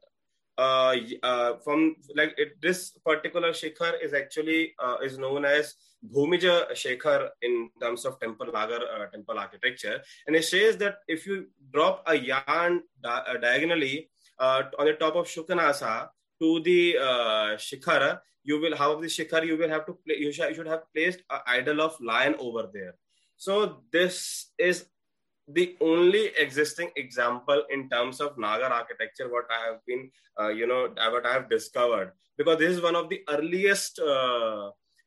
uh, 0.58 0.96
uh, 1.24 1.58
from 1.64 1.96
like 2.16 2.34
it, 2.38 2.62
this 2.62 2.92
particular 3.06 3.52
shikhar 3.52 3.94
is 4.04 4.14
actually 4.14 4.74
uh, 4.80 4.98
is 5.04 5.18
known 5.18 5.46
as 5.46 5.76
Bhumija 6.12 6.72
Shekhar 6.72 7.30
in 7.42 7.70
terms 7.80 8.06
of 8.06 8.20
temple 8.20 8.48
Nagar 8.48 8.80
uh, 8.84 9.06
temple 9.12 9.40
architecture, 9.40 10.02
and 10.28 10.36
it 10.36 10.44
says 10.44 10.78
that 10.78 10.98
if 11.08 11.26
you 11.26 11.48
drop 11.72 12.04
a 12.08 12.16
yarn 12.16 12.84
di- 13.02 13.24
uh, 13.28 13.38
diagonally 13.38 14.10
uh, 14.40 14.64
on 14.78 14.86
the 14.86 14.94
top 14.94 15.16
of 15.16 15.28
Shukanasa 15.28 16.10
to 16.42 16.60
the 16.62 16.98
uh, 16.98 17.56
Shikhar, 17.56 18.20
you 18.44 18.60
will 18.60 18.76
have 18.76 19.00
the 19.02 19.08
Shikhar. 19.08 19.46
You 19.46 19.58
will 19.58 19.70
have 19.70 19.86
to 19.86 19.94
play, 20.06 20.18
you, 20.18 20.32
sh- 20.34 20.50
you 20.50 20.56
should 20.56 20.68
have 20.68 20.84
placed 20.94 21.22
an 21.30 21.40
idol 21.48 21.82
of 21.82 21.96
lion 22.02 22.36
over 22.40 22.70
there. 22.74 22.96
So 23.38 23.84
this 23.92 24.52
is 24.58 24.86
the 25.48 25.76
only 25.82 26.28
existing 26.38 26.90
example 26.96 27.64
in 27.70 27.90
terms 27.90 28.22
of 28.22 28.38
Nagar 28.38 28.72
architecture 28.72 29.30
what 29.30 29.46
I 29.52 29.68
have 29.68 29.80
been 29.86 30.10
uh, 30.40 30.48
you 30.48 30.66
know 30.68 30.88
what 31.12 31.26
I 31.26 31.34
have 31.34 31.50
discovered 31.50 32.14
because 32.38 32.60
this 32.60 32.72
is 32.72 32.82
one 32.82 32.96
of 32.96 33.10
the 33.10 33.22
earliest 33.30 34.00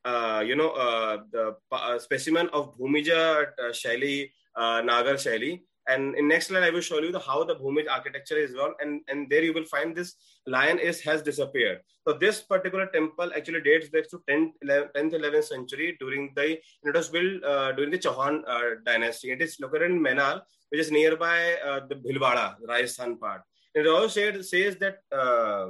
uh, 0.07 0.37
uh, 0.37 0.41
you 0.41 0.57
know 0.57 0.71
uh, 0.71 1.19
the 1.33 1.57
uh, 1.73 1.99
specimen 1.99 2.49
of 2.53 2.77
Bhumija 2.79 3.47
uh, 3.59 3.73
Shaili 3.73 4.31
Nagar 4.57 5.15
Shaili 5.15 5.63
and 5.89 6.17
in 6.17 6.27
next 6.27 6.49
slide, 6.49 6.65
I 6.65 6.71
will 6.71 6.81
show 6.81 6.99
you 6.99 7.13
the, 7.13 7.21
how 7.21 7.45
the 7.45 7.55
Bhumij 7.55 7.89
architecture 7.89 8.37
is 8.37 8.53
evolved, 8.53 8.75
and, 8.81 9.03
and 9.09 9.31
there 9.31 9.43
you 9.43 9.53
will 9.53 9.65
find 9.65 9.95
this 9.95 10.15
lion 10.47 10.79
is 10.79 11.01
has 11.03 11.23
disappeared. 11.23 11.81
So 12.07 12.15
this 12.15 12.41
particular 12.41 12.87
temple 12.87 13.31
actually 13.37 13.61
dates 13.61 13.89
back 13.89 14.09
to 14.11 14.21
10th, 14.29 14.53
10th 14.65 15.15
11th 15.15 15.45
century 15.45 15.97
during 16.01 16.33
the 16.35 16.59
it 16.83 16.95
was 16.95 17.09
built 17.09 17.45
uh, 17.45 17.73
during 17.73 17.93
the 17.93 17.99
Chauhan 17.99 18.43
uh, 18.49 18.81
dynasty. 18.85 19.31
It 19.31 19.43
is 19.43 19.59
located 19.61 19.93
in 19.93 20.01
Menal, 20.01 20.43
which 20.71 20.81
is 20.81 20.91
nearby 20.91 21.55
uh, 21.65 21.81
the 21.89 21.95
Bhilwara, 21.95 22.57
Rajasthan 22.67 23.19
part. 23.19 23.43
And 23.75 23.87
it 23.87 23.89
also 23.89 24.41
says 24.43 24.77
that 24.77 24.99
uh, 25.13 25.69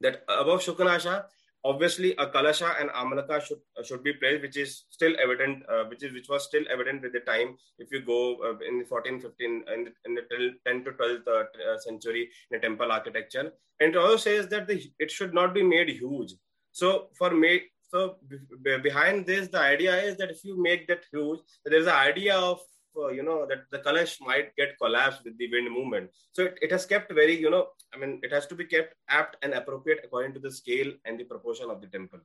that 0.00 0.22
above 0.28 0.62
Shukanasha, 0.62 1.24
obviously 1.70 2.10
a 2.24 2.26
kalasha 2.34 2.70
and 2.80 2.90
amalaka 3.00 3.36
should 3.46 3.62
uh, 3.78 3.82
should 3.82 4.02
be 4.08 4.12
placed 4.20 4.42
which 4.42 4.56
is 4.64 4.84
still 4.96 5.14
evident 5.24 5.62
uh, 5.68 5.84
which 5.90 6.02
is 6.06 6.12
which 6.16 6.28
was 6.28 6.44
still 6.44 6.64
evident 6.70 7.02
with 7.02 7.12
the 7.12 7.20
time. 7.20 7.56
If 7.78 7.92
you 7.92 8.00
go 8.02 8.20
uh, 8.48 8.58
in 8.68 8.78
the 8.80 8.84
14 8.84 9.20
15 9.20 9.64
in 9.74 9.84
the, 9.84 9.92
in 10.04 10.14
the 10.14 10.24
10 10.66 10.84
to 10.84 10.92
12th 10.92 11.28
uh, 11.28 11.44
uh, 11.70 11.78
century 11.78 12.28
in 12.50 12.58
the 12.58 12.66
temple 12.66 12.92
architecture. 12.92 13.52
And 13.80 13.94
it 13.94 13.96
also 13.96 14.16
says 14.16 14.48
that 14.48 14.66
the, 14.66 14.82
it 14.98 15.10
should 15.10 15.34
not 15.34 15.54
be 15.54 15.62
made 15.62 15.88
huge. 15.88 16.34
So 16.72 17.08
for 17.18 17.30
me 17.30 17.62
so 17.90 18.16
b- 18.28 18.78
behind 18.82 19.26
this 19.26 19.48
the 19.48 19.60
idea 19.60 19.96
is 19.96 20.16
that 20.18 20.30
if 20.30 20.44
you 20.44 20.60
make 20.60 20.88
that 20.88 21.04
huge 21.12 21.40
there's 21.64 21.86
an 21.86 22.00
idea 22.12 22.36
of 22.36 22.60
uh, 22.96 23.08
you 23.08 23.22
know 23.22 23.46
that 23.46 23.62
the 23.70 23.78
kalash 23.78 24.14
might 24.20 24.54
get 24.56 24.78
collapsed 24.80 25.24
with 25.24 25.36
the 25.38 25.50
wind 25.50 25.70
movement. 25.72 26.10
So 26.32 26.44
it, 26.44 26.58
it 26.62 26.72
has 26.72 26.86
kept 26.86 27.12
very 27.12 27.36
you 27.38 27.50
know 27.50 27.66
i 27.94 27.98
mean 27.98 28.20
it 28.22 28.32
has 28.32 28.46
to 28.46 28.54
be 28.54 28.64
kept 28.64 28.94
apt 29.08 29.36
and 29.42 29.52
appropriate 29.54 30.00
according 30.04 30.34
to 30.34 30.40
the 30.40 30.50
scale 30.50 30.92
and 31.04 31.18
the 31.18 31.24
proportion 31.24 31.70
of 31.70 31.80
the 31.80 31.88
temple. 31.88 32.20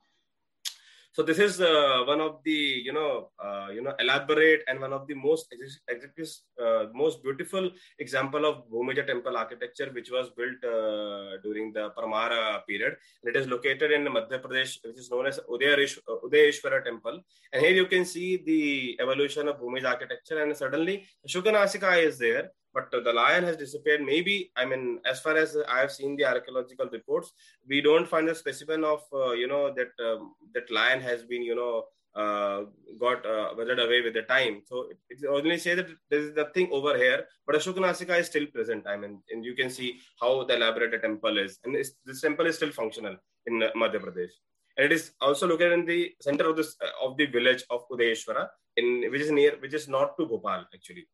So 1.14 1.24
this 1.24 1.40
is 1.40 1.60
uh, 1.60 2.04
one 2.08 2.22
of 2.22 2.40
the 2.46 2.60
you 2.88 2.94
know 2.94 3.32
uh, 3.46 3.68
you 3.76 3.82
know 3.82 3.94
elaborate 4.00 4.62
and 4.68 4.80
one 4.80 4.94
of 4.94 5.08
the 5.08 5.14
most 5.14 5.54
uh, 5.54 6.86
most 6.94 7.22
beautiful 7.22 7.70
example 8.00 8.46
of 8.46 8.64
Bhumija 8.72 9.06
temple 9.06 9.36
architecture, 9.36 9.90
which 9.92 10.10
was 10.10 10.30
built 10.30 10.64
uh, 10.64 11.21
during 11.44 11.74
the 11.74 11.92
Paramara 11.98 12.66
period. 12.66 12.96
And 13.24 13.36
it 13.36 13.40
is 13.40 13.48
located 13.48 13.92
in 13.92 14.06
Madhya 14.06 14.42
Pradesh, 14.42 14.78
which 14.84 14.98
is 14.98 15.10
known 15.12 15.28
as 15.28 15.40
Udayeshwara 15.50 16.84
temple. 16.84 17.22
And 17.54 17.62
here 17.64 17.74
you 17.74 17.86
can 17.86 18.06
see 18.06 18.38
the 18.38 18.98
evolution 19.02 19.48
of 19.48 19.60
Bhumija 19.60 19.86
architecture. 19.86 20.42
And 20.42 20.56
suddenly 20.56 21.06
Shukanasika 21.28 22.04
is 22.04 22.18
there 22.18 22.52
but 22.74 22.92
the 22.92 23.14
lion 23.14 23.44
has 23.44 23.58
disappeared. 23.58 24.02
Maybe, 24.02 24.52
I 24.56 24.66
mean, 24.66 25.00
as 25.06 25.20
far 25.20 25.36
as 25.36 25.58
I 25.68 25.80
have 25.80 25.92
seen 25.92 26.16
the 26.16 26.26
archaeological 26.26 26.88
reports, 26.92 27.34
we 27.68 27.82
don't 27.82 28.08
find 28.08 28.30
a 28.30 28.36
specimen 28.36 28.84
of, 28.84 29.02
uh, 29.14 29.32
you 29.32 29.48
know, 29.48 29.74
that 29.74 29.92
um, 30.04 30.36
that 30.54 30.72
lion 30.72 31.02
has 31.02 31.24
been, 31.24 31.44
you 31.44 31.56
know, 31.56 31.86
uh, 32.16 32.62
got 33.00 33.26
uh, 33.26 33.54
withered 33.58 33.80
away 33.80 34.02
with 34.02 34.14
the 34.14 34.24
time. 34.24 34.62
So 34.66 34.90
it, 34.92 34.98
it 35.10 35.28
only 35.28 35.58
say 35.58 35.76
that 35.76 35.88
there 36.10 36.20
is 36.20 36.36
nothing 36.36 36.70
over 36.72 36.98
here, 36.98 37.26
but 37.46 37.56
Ashoka 37.56 37.78
Nasika 37.78 38.20
is 38.20 38.28
still 38.28 38.46
present. 38.48 38.86
I 38.88 38.98
mean, 38.98 39.22
and 39.32 39.46
you 39.46 39.56
can 39.56 39.70
see 39.70 40.00
how 40.20 40.44
the 40.44 40.56
elaborate 40.56 40.92
the 40.92 40.98
temple 40.98 41.38
is, 41.38 41.60
and 41.64 41.76
this 41.76 42.22
temple 42.22 42.46
is 42.48 42.56
still 42.56 42.72
functional 42.72 43.16
in 43.48 43.60
Madhya 43.60 44.02
Pradesh. 44.04 44.32
And 44.78 44.86
it 44.86 44.92
is 44.92 45.12
also 45.22 45.48
located 45.48 45.74
in 45.74 45.86
the 45.86 46.14
center 46.22 46.50
of 46.50 46.56
this 46.56 46.76
uh, 46.82 47.06
of 47.06 47.18
the 47.18 47.26
village 47.26 47.64
of 47.70 47.88
Udayeshwara, 47.90 48.48
in 48.78 49.10
which 49.12 49.22
is 49.22 49.32
near, 49.32 49.58
which 49.60 49.74
is 49.74 49.88
not 49.88 50.18
to 50.18 50.26
Bhopal 50.26 50.66
actually. 50.74 51.08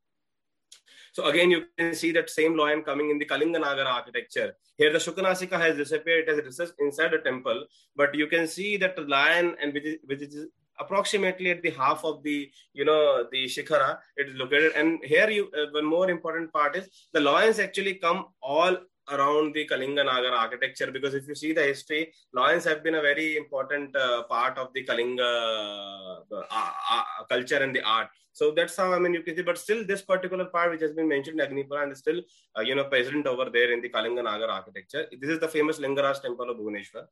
So 1.14 1.26
again, 1.26 1.50
you 1.50 1.66
can 1.78 1.96
see 1.96 2.12
that 2.12 2.30
same 2.30 2.56
lion 2.56 2.84
coming 2.84 3.10
in 3.10 3.18
the 3.18 3.26
Kalinga 3.26 3.58
Nagara 3.58 3.88
architecture. 3.88 4.56
Here 4.78 4.92
the 4.94 5.00
Shukanasika 5.00 5.60
has 5.60 5.76
disappeared, 5.76 6.30
it 6.30 6.36
has 6.36 6.46
recessed 6.46 6.74
inside 6.80 7.12
the 7.12 7.18
temple, 7.18 7.66
but 7.96 8.14
you 8.14 8.28
can 8.28 8.48
see 8.48 8.78
that 8.78 8.96
the 8.96 9.02
lion 9.02 9.56
and 9.60 9.74
which 9.74 9.86
is, 9.86 9.98
which 10.06 10.22
is 10.22 10.46
approximately 10.80 11.52
at 11.52 11.62
the 11.62 11.72
half 11.72 12.04
of 12.04 12.24
the 12.24 12.50
you 12.74 12.86
know 12.86 13.26
the 13.32 13.46
shikhara 13.46 13.98
it 14.18 14.30
is 14.30 14.36
located 14.36 14.72
and 14.76 15.00
here 15.04 15.30
you 15.30 15.50
uh, 15.60 15.68
one 15.72 15.86
more 15.86 16.10
important 16.10 16.52
part 16.52 16.76
is 16.76 16.90
the 17.14 17.20
lions 17.20 17.60
actually 17.60 17.96
come 17.96 18.26
all 18.42 18.78
around 19.10 19.54
the 19.54 19.66
Kalinga 19.68 20.04
Nagar 20.06 20.34
architecture 20.34 20.92
because 20.92 21.14
if 21.14 21.28
you 21.28 21.36
see 21.36 21.54
the 21.54 21.64
history, 21.64 22.14
lions 22.34 22.66
have 22.66 22.84
been 22.84 22.96
a 22.96 23.02
very 23.02 23.38
important 23.38 23.96
uh, 23.96 24.24
part 24.24 24.58
of 24.58 24.74
the 24.74 24.86
Kalinga 24.86 26.20
uh, 26.32 27.04
culture 27.30 27.58
and 27.58 27.76
the 27.76 27.82
art. 27.84 28.10
So 28.34 28.52
that's 28.52 28.76
how 28.76 28.94
I 28.94 29.00
mean 29.00 29.14
you 29.14 29.24
can 29.24 29.36
see, 29.36 29.42
but 29.42 29.58
still 29.58 29.86
this 29.86 30.02
particular 30.02 30.46
part 30.46 30.72
which 30.72 30.82
has 30.82 30.94
been 30.94 31.08
mentioned, 31.08 31.40
Agnipura, 31.40 31.84
and 31.84 31.92
is 31.92 32.00
still 32.00 32.22
uh, 32.58 32.62
you 32.62 32.76
know 32.76 32.84
present 32.86 33.26
over 33.26 33.50
there 33.50 33.72
in 33.72 33.82
the 33.82 33.90
Kalinga 33.90 34.24
Nagar 34.24 34.50
architecture. 34.50 35.08
This 35.20 35.32
is 35.32 35.40
the 35.40 35.48
famous 35.48 35.80
Lingaraj 35.80 36.22
temple 36.22 36.50
of 36.50 36.58
Bhubaneswar. 36.58 37.06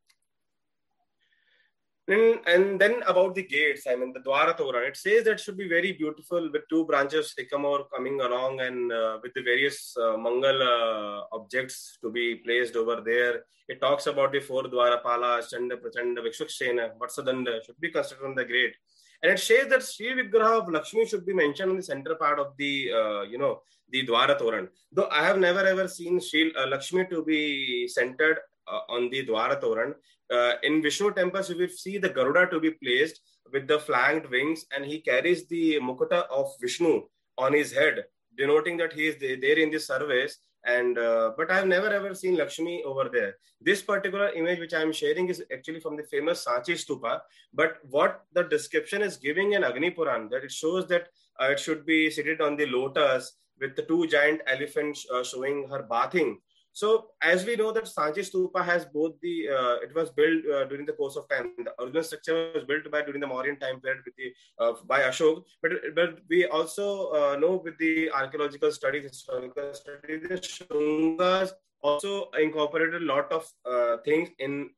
And, 2.08 2.39
and 2.46 2.80
then 2.80 3.02
about 3.08 3.34
the 3.34 3.41
gates, 3.41 3.88
I 3.89 3.96
mean 3.96 4.13
the 4.13 4.20
Dwara 4.20 4.56
Toran, 4.56 4.88
it 4.88 4.96
says 4.96 5.24
that 5.24 5.39
should 5.39 5.58
be 5.58 5.68
very 5.68 5.91
beautiful 5.94 6.52
with 6.52 6.62
two 6.70 6.86
branches 6.86 7.34
sycamore 7.36 7.86
coming 7.86 8.22
along 8.22 8.60
and 8.60 8.91
uh, 8.91 9.18
with 9.24 9.34
the 9.34 9.41
various 9.41 9.98
uh, 9.98 10.15
Mangal 10.15 10.62
uh, 10.62 11.36
objects 11.36 11.98
to 12.04 12.12
be 12.12 12.36
placed 12.36 12.76
over 12.76 13.02
there. 13.04 13.46
It 13.68 13.82
talks 13.82 14.06
about 14.06 14.34
the 14.34 14.39
four 14.39 14.63
Dwara 14.63 15.02
Dwarapala, 15.02 15.50
Chanda, 15.50 15.78
Prachanda, 15.78 16.20
Vikshukshena, 16.20 16.91
Vatsadanda 17.00 17.65
should 17.65 17.80
be 17.80 17.89
constructed 17.89 18.28
on 18.28 18.36
the 18.36 18.46
gate. 18.46 18.76
And 19.24 19.32
it 19.32 19.39
says 19.39 19.68
that 19.70 19.82
Sri 19.82 20.13
Vigraha 20.13 20.62
of 20.62 20.70
Lakshmi 20.72 21.08
should 21.08 21.26
be 21.26 21.34
mentioned 21.34 21.72
in 21.72 21.78
the 21.78 21.84
center 21.84 22.13
part 22.13 22.38
of 22.38 22.56
the, 22.58 22.91
uh, 22.94 23.22
you 23.24 23.39
know, 23.39 23.62
the 23.89 24.06
Dwara 24.06 24.39
Toran. 24.39 24.68
Though 24.91 25.10
I 25.10 25.26
have 25.26 25.39
never 25.39 25.65
ever 25.65 25.88
seen 25.88 26.20
Sri 26.20 26.54
uh, 26.56 26.68
Lakshmi 26.68 27.06
to 27.08 27.24
be 27.24 27.88
centered 27.88 28.38
uh, 28.67 28.80
on 28.89 29.10
the 29.10 29.25
Dwara 29.25 29.62
Toran. 29.62 29.93
Uh, 30.32 30.54
in 30.63 30.82
Vishnu 30.82 31.13
temples, 31.13 31.49
you 31.49 31.58
will 31.58 31.67
see 31.67 31.97
the 31.97 32.10
Garuda 32.10 32.47
to 32.47 32.60
be 32.60 32.71
placed 32.71 33.21
with 33.51 33.67
the 33.67 33.80
flanked 33.80 34.30
wings, 34.30 34.65
and 34.75 34.86
he 34.86 35.01
carries 35.01 35.47
the 35.47 35.80
Mukuta 35.80 36.25
of 36.32 36.47
Vishnu 36.60 37.04
on 37.38 37.54
his 37.54 37.71
head, 37.71 38.04
denoting 38.38 38.78
that 38.78 38.93
he 38.93 39.08
is 39.08 39.17
there 39.19 39.60
in 39.60 39.71
the 39.71 39.80
service. 39.80 40.38
And 40.67 40.97
uh, 40.97 41.34
but 41.38 41.51
I've 41.51 41.67
never 41.67 41.89
ever 41.93 42.15
seen 42.15 42.38
Lakshmi 42.38 42.82
over 42.84 43.08
there. 43.08 43.36
This 43.62 43.84
particular 43.84 44.30
image 44.30 44.60
which 44.60 44.73
I'm 44.73 44.91
sharing 44.91 45.30
is 45.30 45.43
actually 45.54 45.80
from 45.80 45.95
the 45.95 46.04
famous 46.04 46.43
Sanchi 46.43 46.73
Stupa. 46.73 47.19
But 47.54 47.78
what 47.84 48.25
the 48.34 48.43
description 48.43 49.04
is 49.04 49.17
giving 49.17 49.54
in 49.54 49.63
Agni 49.63 49.91
Puran 49.91 50.28
that 50.30 50.43
it 50.43 50.51
shows 50.51 50.88
that 50.88 51.10
uh, 51.39 51.49
it 51.51 51.60
should 51.60 51.86
be 51.86 52.10
seated 52.10 52.41
on 52.41 52.56
the 52.56 52.65
lotus 52.65 53.34
with 53.60 53.75
the 53.75 53.84
two 53.84 54.08
giant 54.08 54.41
elephants 54.47 55.06
uh, 55.13 55.23
showing 55.23 55.67
her 55.69 55.84
bathing 55.84 56.39
so 56.79 56.88
as 57.21 57.45
we 57.45 57.55
know 57.55 57.71
that 57.71 57.85
Sanchi 57.85 58.21
Stupa 58.29 58.61
has 58.61 58.83
both 58.83 59.13
the, 59.21 59.47
uh, 59.47 59.75
it 59.75 59.95
was 59.95 60.09
built 60.09 60.43
uh, 60.53 60.65
during 60.65 60.85
the 60.85 60.91
course 60.91 61.15
of 61.15 61.29
time. 61.29 61.53
The 61.57 61.71
original 61.81 62.03
structure 62.03 62.51
was 62.53 62.65
built 62.65 62.91
by 62.91 63.01
during 63.01 63.21
the 63.21 63.27
Mauryan 63.27 63.57
time 63.57 63.79
period 63.79 64.03
with 64.05 64.13
the, 64.17 64.33
uh, 64.59 64.73
by 64.85 65.03
Ashok. 65.03 65.43
But, 65.61 65.71
but 65.95 66.17
we 66.29 66.47
also 66.47 67.11
uh, 67.11 67.38
know 67.38 67.61
with 67.63 67.77
the 67.77 68.11
archaeological 68.11 68.73
studies, 68.73 69.03
historical 69.03 69.73
studies, 69.73 70.27
the 70.27 70.35
Shungas 70.35 71.51
also 71.81 72.29
incorporated 72.38 73.03
a 73.03 73.05
lot 73.05 73.31
of 73.31 73.49
uh, 73.65 74.01
things 74.03 74.27
in 74.39 74.69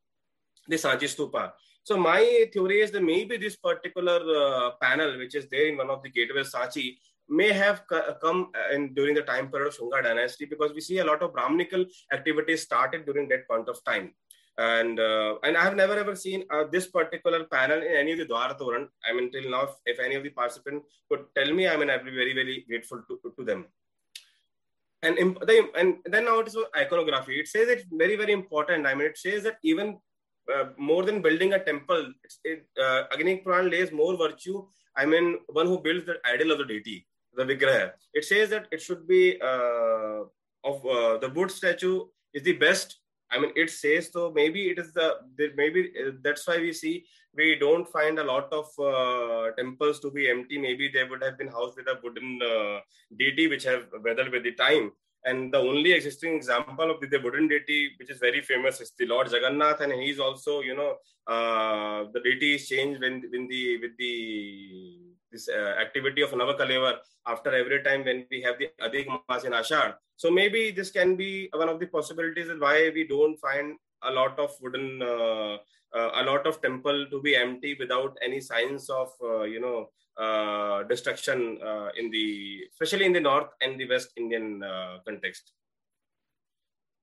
the 0.68 0.76
Sanchi 0.76 1.10
Stupa. 1.16 1.54
So 1.84 1.98
my 1.98 2.46
theory 2.54 2.82
is 2.82 2.92
that 2.92 3.02
maybe 3.02 3.38
this 3.38 3.56
particular 3.56 4.20
uh, 4.20 4.72
panel, 4.80 5.18
which 5.18 5.34
is 5.34 5.48
there 5.50 5.68
in 5.68 5.78
one 5.78 5.90
of 5.90 6.04
the 6.04 6.12
gateways, 6.12 6.52
Sanchi, 6.52 6.98
may 7.30 7.52
have 7.52 7.84
come 8.22 8.52
in 8.74 8.94
during 8.94 9.16
the 9.16 9.22
time 9.22 9.50
period 9.50 9.68
of 9.68 9.78
Shunga 9.78 10.04
dynasty 10.04 10.46
because 10.46 10.74
we 10.74 10.82
see 10.82 11.00
a 11.00 11.06
lot 11.06 11.22
of 11.22 11.34
Brahminical 11.34 11.86
activities 12.12 12.64
started 12.64 13.06
during 13.06 13.28
that 13.30 13.48
point 13.48 13.70
of 13.70 13.84
time. 13.84 14.14
and 14.58 15.00
uh, 15.00 15.36
and 15.44 15.56
I 15.56 15.64
have 15.64 15.76
never 15.76 15.96
ever 15.98 16.16
seen 16.16 16.44
uh, 16.50 16.64
this 16.72 16.88
particular 16.88 17.44
panel 17.46 17.78
in 17.78 17.96
any 17.96 18.14
of 18.14 18.20
the 18.20 18.26
Dwaratoran. 18.26 18.88
I 19.08 19.14
mean, 19.14 19.32
till 19.32 19.50
now, 19.52 19.64
if, 19.64 19.70
if, 19.86 20.00
any 20.00 20.16
of 20.16 20.24
the 20.24 20.30
participants 20.30 20.88
could 21.10 21.26
tell 21.36 21.54
me, 21.54 21.68
I 21.68 21.78
mean, 21.78 21.90
I'd 21.90 22.06
be 22.06 22.12
very, 22.12 22.34
very 22.34 22.66
grateful 22.68 23.04
to, 23.08 23.34
to 23.38 23.44
them. 23.44 23.66
And, 25.04 25.16
the, 25.18 25.70
and 25.76 25.98
then 26.06 26.26
now 26.26 26.40
it 26.40 26.48
is 26.48 26.58
iconography. 26.76 27.40
It 27.40 27.48
says 27.48 27.70
it's 27.70 27.86
very, 27.92 28.16
very 28.16 28.34
important. 28.34 28.88
I 28.88 28.96
mean, 28.96 29.08
it 29.08 29.18
says 29.18 29.44
that 29.44 29.58
even 29.64 30.00
uh, 30.54 30.66
more 30.78 31.04
than 31.04 31.22
building 31.22 31.54
a 31.54 31.64
temple, 31.64 32.12
it, 32.44 32.66
uh, 32.82 33.04
Agni 33.14 33.38
Puran 33.38 33.70
lays 33.70 33.92
more 33.92 34.18
virtue. 34.18 34.66
I 34.96 35.06
mean, 35.06 35.38
one 35.48 35.68
who 35.68 35.80
builds 35.80 36.08
the 36.08 36.18
idol 36.26 36.52
of 36.52 36.58
the 36.58 36.66
deity, 36.66 37.07
the 37.38 37.46
Vigraha. 37.46 37.92
It 38.14 38.26
says 38.26 38.50
that 38.50 38.68
it 38.72 38.82
should 38.82 39.08
be 39.08 39.40
uh, 39.42 40.22
of 40.64 40.86
uh, 40.86 41.18
the 41.20 41.32
wood 41.34 41.52
statue 41.52 42.06
is 42.34 42.44
the 42.44 42.54
best 42.54 43.00
I 43.30 43.40
mean, 43.40 43.52
it 43.56 43.70
says 43.70 44.10
so. 44.12 44.32
Maybe 44.34 44.70
it 44.70 44.80
is 44.80 44.94
the 44.94 45.18
maybe 45.56 45.92
uh, 46.02 46.12
that's 46.24 46.48
why 46.48 46.58
we 46.58 46.72
see 46.72 47.06
we 47.36 47.56
don't 47.56 47.88
find 47.88 48.20
a 48.20 48.24
lot 48.24 48.52
of 48.52 48.68
uh, 48.80 49.52
temples 49.58 50.00
to 50.02 50.12
be 50.12 50.30
empty. 50.30 50.58
Maybe 50.58 50.90
they 50.90 51.04
would 51.04 51.24
have 51.24 51.38
been 51.38 51.50
housed 51.50 51.78
with 51.78 51.88
a 51.88 52.00
wooden 52.02 52.40
uh, 52.42 52.80
deity 53.18 53.48
which 53.48 53.64
have 53.66 53.88
weathered 54.04 54.32
with 54.32 54.44
the 54.44 54.54
time. 54.54 54.92
And 55.26 55.54
the 55.54 55.58
only 55.58 55.92
existing 55.92 56.36
example 56.36 56.90
of 56.90 57.02
the, 57.02 57.20
wooden 57.22 57.50
deity, 57.50 57.92
which 58.00 58.10
is 58.10 58.20
very 58.20 58.42
famous, 58.42 58.80
is 58.80 58.94
the 58.98 59.08
Lord 59.08 59.30
Jagannath, 59.30 59.82
and 59.82 59.92
he's 59.92 60.20
also, 60.20 60.62
you 60.62 60.76
know, 60.76 60.96
uh, 61.28 62.06
the 62.14 62.22
deity 62.22 62.56
is 62.56 62.70
changed 62.70 63.02
when 63.02 63.24
when 63.30 63.48
the 63.48 63.78
with 63.82 63.98
the 63.98 65.17
this 65.32 65.50
uh, 65.50 65.76
activity 65.80 66.22
of 66.22 66.32
Navakalevar 66.32 66.98
after 67.26 67.54
every 67.54 67.84
time 67.84 68.06
when 68.06 68.26
we 68.32 68.42
have 68.42 68.58
the 68.58 68.70
Adhik 68.82 69.08
Mas 69.30 69.44
in 69.44 69.52
Ashad. 69.52 69.96
So 70.16 70.32
maybe 70.32 70.72
this 70.72 70.92
can 70.92 71.16
be 71.16 71.50
one 71.54 71.70
of 71.70 71.80
the 71.80 71.88
possibilities 71.88 72.50
why 72.58 72.92
we 72.94 73.08
don't 73.08 73.38
find 73.38 73.78
a 74.04 74.12
lot 74.12 74.40
of 74.40 74.52
wooden, 74.62 75.02
uh, 75.02 75.58
uh, 75.96 76.12
a 76.16 76.24
lot 76.24 76.48
of 76.48 76.62
temple 76.62 77.08
to 77.12 77.22
be 77.22 77.36
empty 77.36 77.76
without 77.80 78.18
any 78.24 78.40
signs 78.42 78.90
of, 78.90 79.10
uh, 79.24 79.44
you 79.44 79.60
know, 79.60 79.90
uh, 80.18 80.84
destruction 80.84 81.60
uh, 81.64 81.90
in 81.98 82.10
the, 82.10 82.62
especially 82.72 83.06
in 83.06 83.14
the 83.14 83.20
North 83.20 83.50
and 83.62 83.80
the 83.80 83.88
West 83.88 84.12
Indian 84.18 84.64
context. 85.06 85.54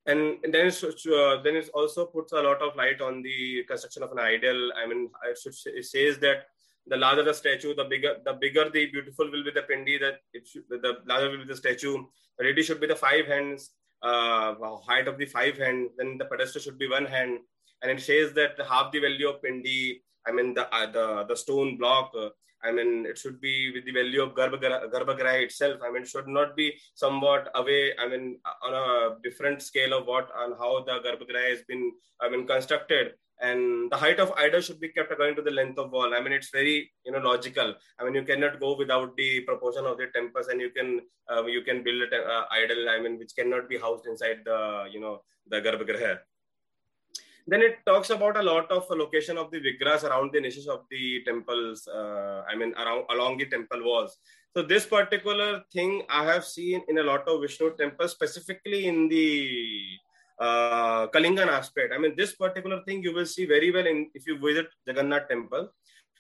And 0.06 0.36
then 0.42 0.66
it, 0.66 1.42
then 1.44 1.56
it 1.56 1.70
also 1.72 2.04
puts 2.06 2.32
a 2.32 2.42
lot 2.42 2.60
of 2.60 2.76
light 2.76 3.00
on 3.00 3.22
the 3.22 3.64
construction 3.64 4.02
of 4.02 4.12
an 4.12 4.18
idol. 4.18 4.70
I 4.76 4.86
mean, 4.86 5.08
it 5.24 5.84
says 5.84 6.18
that 6.18 6.46
the 6.86 6.96
larger 6.96 7.22
the 7.22 7.34
statue, 7.34 7.74
the 7.74 7.84
bigger 7.84 8.16
the 8.24 8.34
bigger 8.34 8.68
the 8.70 8.86
beautiful 8.86 9.30
will 9.30 9.44
be 9.44 9.50
the 9.50 9.62
pindi. 9.62 9.98
That 9.98 10.20
it 10.32 10.46
should, 10.46 10.64
the 10.68 10.98
larger 11.06 11.30
will 11.30 11.38
be 11.38 11.44
the 11.44 11.56
statue. 11.56 11.96
The 12.38 12.62
should 12.62 12.80
be 12.80 12.86
the 12.86 12.96
five 12.96 13.26
hands, 13.26 13.70
uh, 14.02 14.54
height 14.86 15.08
of 15.08 15.18
the 15.18 15.26
five 15.26 15.56
hands. 15.56 15.90
Then 15.96 16.18
the 16.18 16.26
pedestal 16.26 16.60
should 16.60 16.78
be 16.78 16.88
one 16.88 17.06
hand, 17.06 17.38
and 17.82 17.90
it 17.90 18.00
says 18.00 18.32
that 18.34 18.52
half 18.68 18.92
the 18.92 19.00
value 19.00 19.28
of 19.28 19.42
pindi. 19.42 20.02
I 20.26 20.32
mean 20.32 20.54
the 20.54 20.72
uh, 20.74 20.90
the 20.90 21.24
the 21.28 21.36
stone 21.36 21.76
block. 21.78 22.12
Uh, 22.18 22.30
I 22.64 22.72
mean, 22.72 23.04
it 23.04 23.18
should 23.18 23.42
be 23.42 23.72
with 23.72 23.84
the 23.84 23.92
value 23.92 24.22
of 24.22 24.34
Garbhagriha 24.34 25.42
itself. 25.42 25.80
I 25.84 25.92
mean, 25.92 26.02
it 26.02 26.08
should 26.08 26.26
not 26.26 26.56
be 26.56 26.72
somewhat 26.94 27.50
away. 27.54 27.92
I 27.98 28.08
mean, 28.08 28.38
on 28.62 28.72
a 28.72 29.16
different 29.22 29.60
scale 29.60 29.92
of 29.92 30.06
what 30.06 30.30
and 30.34 30.54
how 30.58 30.82
the 30.82 30.92
Garbhagriha 30.92 31.50
has 31.50 31.62
been, 31.68 31.92
I 32.22 32.30
mean, 32.30 32.46
constructed 32.46 33.12
and 33.40 33.90
the 33.90 33.96
height 33.96 34.20
of 34.20 34.32
idol 34.36 34.60
should 34.60 34.80
be 34.80 34.88
kept 34.88 35.12
according 35.12 35.36
to 35.36 35.42
the 35.42 35.50
length 35.50 35.78
of 35.78 35.90
wall. 35.90 36.14
I 36.14 36.20
mean 36.20 36.32
it's 36.32 36.50
very 36.50 36.90
you 37.04 37.12
know 37.12 37.18
logical. 37.18 37.74
I 37.98 38.04
mean 38.04 38.14
you 38.14 38.22
cannot 38.22 38.60
go 38.60 38.76
without 38.76 39.16
the 39.16 39.40
proportion 39.40 39.84
of 39.86 39.98
the 39.98 40.06
temples 40.14 40.48
and 40.48 40.60
you 40.60 40.70
can 40.70 41.00
uh, 41.30 41.44
you 41.46 41.62
can 41.62 41.82
build 41.82 42.12
an 42.12 42.22
uh, 42.36 42.44
idol 42.50 42.88
i 42.88 43.00
mean 43.00 43.18
which 43.18 43.34
cannot 43.38 43.68
be 43.68 43.78
housed 43.78 44.06
inside 44.06 44.38
the 44.44 44.88
you 44.92 45.00
know 45.00 45.22
the 45.48 45.60
garbhagriha 45.66 46.18
then 47.46 47.60
it 47.60 47.76
talks 47.86 48.10
about 48.10 48.36
a 48.38 48.42
lot 48.42 48.70
of 48.70 48.86
location 48.90 49.36
of 49.36 49.50
the 49.50 49.60
vigras 49.66 50.04
around 50.04 50.32
the 50.32 50.40
niches 50.40 50.66
of 50.66 50.80
the 50.90 51.22
temples 51.24 51.86
uh, 51.88 52.42
i 52.50 52.56
mean 52.56 52.72
around 52.74 53.04
along 53.10 53.38
the 53.38 53.46
temple 53.46 53.84
walls. 53.84 54.18
So 54.56 54.62
this 54.62 54.86
particular 54.86 55.62
thing 55.72 56.02
i 56.08 56.24
have 56.24 56.44
seen 56.44 56.82
in 56.88 56.98
a 56.98 57.02
lot 57.02 57.26
of 57.28 57.40
vishnu 57.40 57.70
temples 57.76 58.12
specifically 58.12 58.86
in 58.86 59.08
the 59.08 59.28
uh, 60.38 61.06
Kalingan 61.08 61.48
aspect. 61.48 61.92
I 61.94 61.98
mean, 61.98 62.14
this 62.16 62.34
particular 62.34 62.82
thing 62.84 63.02
you 63.02 63.14
will 63.14 63.26
see 63.26 63.46
very 63.46 63.70
well 63.70 63.86
in 63.86 64.10
if 64.14 64.26
you 64.26 64.38
visit 64.38 64.66
Jagannath 64.86 65.28
temple. 65.28 65.70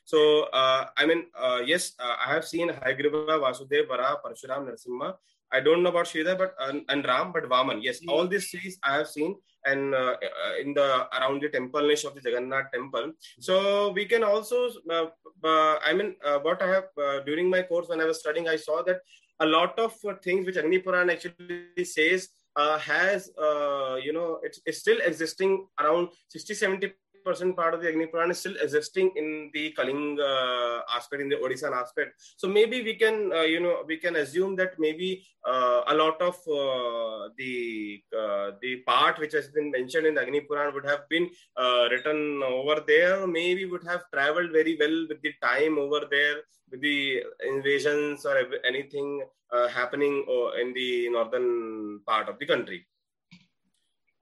So, 0.04 0.44
uh, 0.52 0.86
I 0.96 1.06
mean, 1.06 1.26
uh, 1.38 1.62
yes, 1.64 1.92
uh, 1.98 2.16
I 2.24 2.34
have 2.34 2.44
seen 2.44 2.68
Hayagriva, 2.68 3.40
Vasudev, 3.40 3.88
Vara, 3.88 4.16
Parshuram, 4.24 4.68
Narasimha. 4.68 5.14
I 5.50 5.60
don't 5.60 5.82
know 5.82 5.90
about 5.90 6.06
Sridhar, 6.06 6.36
but 6.36 6.54
uh, 6.60 6.72
and 6.88 7.04
Ram, 7.06 7.32
but 7.32 7.44
Vaman. 7.44 7.82
Yes, 7.82 8.00
mm-hmm. 8.00 8.10
all 8.10 8.26
these 8.26 8.50
three 8.50 8.74
I 8.82 8.96
have 8.96 9.08
seen, 9.08 9.36
and 9.64 9.94
uh, 9.94 10.16
in 10.60 10.74
the 10.74 11.06
around 11.16 11.42
the 11.42 11.48
temple 11.48 11.86
niche 11.86 12.04
of 12.04 12.14
the 12.14 12.20
Jagannath 12.22 12.72
temple. 12.72 13.12
So 13.40 13.92
we 13.92 14.04
can 14.04 14.24
also, 14.24 14.70
I 14.90 15.94
mean, 15.94 16.16
what 16.42 16.60
I 16.60 16.68
have 16.68 17.24
during 17.24 17.48
my 17.48 17.62
course 17.62 17.88
when 17.88 18.00
I 18.00 18.04
was 18.04 18.18
studying, 18.18 18.48
I 18.48 18.56
saw 18.56 18.82
that 18.82 19.00
a 19.40 19.46
lot 19.46 19.78
of 19.78 19.94
things 20.22 20.44
which 20.44 20.56
Agni 20.56 20.80
Puran 20.80 21.08
actually 21.10 21.84
says 21.84 22.28
uh, 22.56 22.78
has 22.78 23.30
uh, 23.40 23.96
you 23.96 24.12
know 24.12 24.38
it's, 24.42 24.60
it's 24.66 24.78
still 24.78 24.98
existing 25.04 25.66
around 25.80 26.08
60 26.28 26.54
70 26.54 26.92
percent 27.24 27.56
part 27.56 27.74
of 27.74 27.80
the 27.80 27.88
Agni 27.88 28.06
Puran 28.06 28.30
is 28.30 28.38
still 28.38 28.56
existing 28.60 29.10
in 29.16 29.50
the 29.54 29.74
Kaling 29.76 30.18
uh, 30.20 30.82
aspect, 30.96 31.22
in 31.22 31.28
the 31.28 31.36
Odishan 31.36 31.72
aspect. 31.72 32.20
So 32.36 32.46
maybe 32.46 32.82
we 32.82 32.94
can, 32.94 33.32
uh, 33.32 33.42
you 33.42 33.60
know, 33.60 33.82
we 33.86 33.96
can 33.96 34.16
assume 34.16 34.54
that 34.56 34.78
maybe 34.78 35.26
uh, 35.44 35.82
a 35.88 35.94
lot 35.94 36.20
of 36.20 36.36
uh, 36.48 37.28
the 37.36 38.02
uh, 38.16 38.52
the 38.62 38.76
part 38.86 39.18
which 39.18 39.32
has 39.32 39.48
been 39.48 39.70
mentioned 39.70 40.06
in 40.06 40.14
the 40.14 40.22
Agni 40.22 40.40
Puran 40.42 40.74
would 40.74 40.86
have 40.86 41.08
been 41.08 41.28
uh, 41.56 41.88
written 41.90 42.42
over 42.44 42.76
there. 42.86 43.26
Maybe 43.26 43.64
would 43.64 43.84
have 43.84 44.02
traveled 44.12 44.52
very 44.52 44.76
well 44.78 45.06
with 45.08 45.20
the 45.22 45.32
time 45.42 45.78
over 45.78 46.02
there, 46.10 46.36
with 46.70 46.80
the 46.80 47.22
invasions 47.46 48.26
or 48.26 48.36
anything 48.66 49.22
happening 49.70 50.14
in 50.60 50.72
the 50.74 51.08
northern 51.10 52.00
part 52.08 52.28
of 52.28 52.38
the 52.40 52.46
country. 52.46 52.86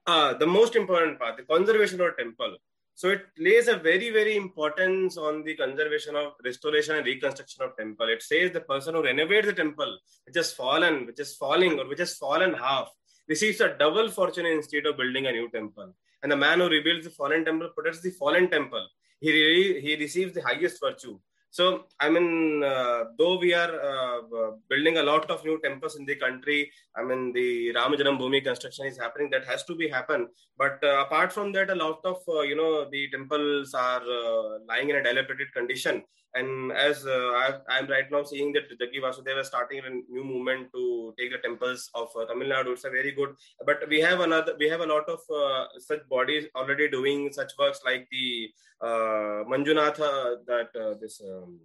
the 0.06 0.46
most 0.46 0.76
important 0.76 1.18
part, 1.18 1.38
the 1.38 1.44
conservation 1.54 2.00
of 2.02 2.16
temple 2.18 2.54
so 2.94 3.08
it 3.10 3.22
lays 3.38 3.68
a 3.68 3.76
very, 3.76 4.10
very 4.10 4.36
importance 4.36 5.16
on 5.16 5.42
the 5.42 5.56
conservation 5.56 6.14
of 6.14 6.32
restoration 6.44 6.96
and 6.96 7.06
reconstruction 7.06 7.62
of 7.64 7.76
temple. 7.76 8.08
It 8.08 8.22
says 8.22 8.52
the 8.52 8.60
person 8.60 8.94
who 8.94 9.02
renovates 9.02 9.46
the 9.46 9.54
temple, 9.54 9.98
which 10.26 10.36
has 10.36 10.52
fallen, 10.52 11.06
which 11.06 11.18
is 11.20 11.34
falling, 11.36 11.78
or 11.78 11.88
which 11.88 12.00
has 12.00 12.16
fallen 12.16 12.54
half, 12.54 12.88
receives 13.28 13.60
a 13.60 13.76
double 13.78 14.10
fortune 14.10 14.46
instead 14.46 14.86
of 14.86 14.96
building 14.96 15.26
a 15.26 15.32
new 15.32 15.50
temple. 15.50 15.94
And 16.22 16.30
the 16.30 16.36
man 16.36 16.60
who 16.60 16.68
rebuilds 16.68 17.04
the 17.04 17.10
fallen 17.10 17.44
temple 17.44 17.70
protects 17.74 18.02
the 18.02 18.10
fallen 18.10 18.48
temple. 18.50 18.86
He, 19.20 19.32
re- 19.32 19.80
he 19.80 19.96
receives 19.96 20.34
the 20.34 20.42
highest 20.42 20.80
virtue. 20.80 21.18
So, 21.52 21.84
I 22.00 22.08
mean, 22.08 22.62
uh, 22.64 23.04
though 23.18 23.38
we 23.38 23.52
are 23.52 23.72
uh, 23.90 24.52
building 24.70 24.96
a 24.96 25.02
lot 25.02 25.30
of 25.30 25.44
new 25.44 25.60
temples 25.60 25.96
in 25.96 26.06
the 26.06 26.16
country, 26.16 26.72
I 26.96 27.02
mean, 27.04 27.30
the 27.34 27.74
Ramajanam 27.74 28.18
Bhumi 28.18 28.42
construction 28.42 28.86
is 28.86 28.98
happening. 28.98 29.28
That 29.28 29.44
has 29.44 29.62
to 29.64 29.74
be 29.74 29.86
happen. 29.86 30.28
But 30.56 30.82
uh, 30.82 31.04
apart 31.04 31.30
from 31.30 31.52
that, 31.52 31.68
a 31.68 31.74
lot 31.74 32.00
of 32.04 32.22
uh, 32.26 32.40
you 32.40 32.56
know 32.56 32.88
the 32.90 33.10
temples 33.10 33.74
are 33.74 34.00
uh, 34.00 34.60
lying 34.66 34.88
in 34.88 34.96
a 34.96 35.02
dilapidated 35.02 35.52
condition. 35.52 36.02
And 36.34 36.72
as 36.72 37.06
uh, 37.06 37.60
I 37.68 37.78
am 37.78 37.88
right 37.88 38.10
now 38.10 38.22
seeing 38.24 38.52
that 38.54 38.70
Jaggi 38.80 39.00
Vasudeva 39.02 39.40
is 39.40 39.48
starting 39.48 39.80
a 39.84 39.90
new 39.90 40.24
movement 40.24 40.72
to 40.72 41.14
take 41.18 41.30
the 41.30 41.38
temples 41.38 41.90
of 41.94 42.08
Tamil 42.28 42.48
Nadu. 42.48 42.72
It's 42.72 42.84
a 42.84 42.90
very 42.90 43.12
good. 43.12 43.34
But 43.66 43.86
we 43.88 44.00
have 44.00 44.20
another. 44.20 44.54
We 44.58 44.68
have 44.68 44.80
a 44.80 44.86
lot 44.86 45.08
of 45.08 45.20
such 45.78 46.08
bodies 46.08 46.46
already 46.56 46.88
doing 46.88 47.32
such 47.32 47.52
works 47.58 47.80
like 47.84 48.08
the 48.10 48.50
uh, 48.80 49.44
Manjunatha, 49.50 50.44
that 50.46 50.70
uh, 50.74 50.94
this 51.00 51.20
um, 51.20 51.60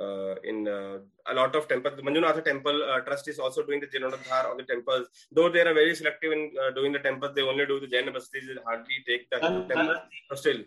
uh, 0.00 0.34
in 0.44 0.68
uh, 0.68 0.98
a 1.30 1.34
lot 1.34 1.54
of 1.54 1.68
temples. 1.68 1.96
The 1.96 2.02
Manjunatha 2.02 2.44
Temple 2.44 2.82
uh, 2.82 3.00
Trust 3.00 3.28
is 3.28 3.38
also 3.38 3.62
doing 3.64 3.80
the 3.80 3.86
Jeeronodhar 3.86 4.50
on 4.50 4.56
the 4.56 4.64
temples. 4.64 5.06
Though 5.32 5.48
they 5.50 5.60
are 5.60 5.72
very 5.72 5.94
selective 5.94 6.32
in 6.32 6.52
uh, 6.60 6.72
doing 6.74 6.92
the 6.92 6.98
temples, 6.98 7.34
they 7.34 7.42
only 7.42 7.66
do 7.66 7.80
the 7.80 7.86
Jain 7.86 8.06
they 8.06 8.62
hardly 8.66 8.96
take 9.06 9.30
the 9.30 9.44
um, 9.44 9.68
temple. 9.68 9.96
still. 10.34 10.62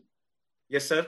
Yes, 0.70 0.86
sir. 0.86 1.06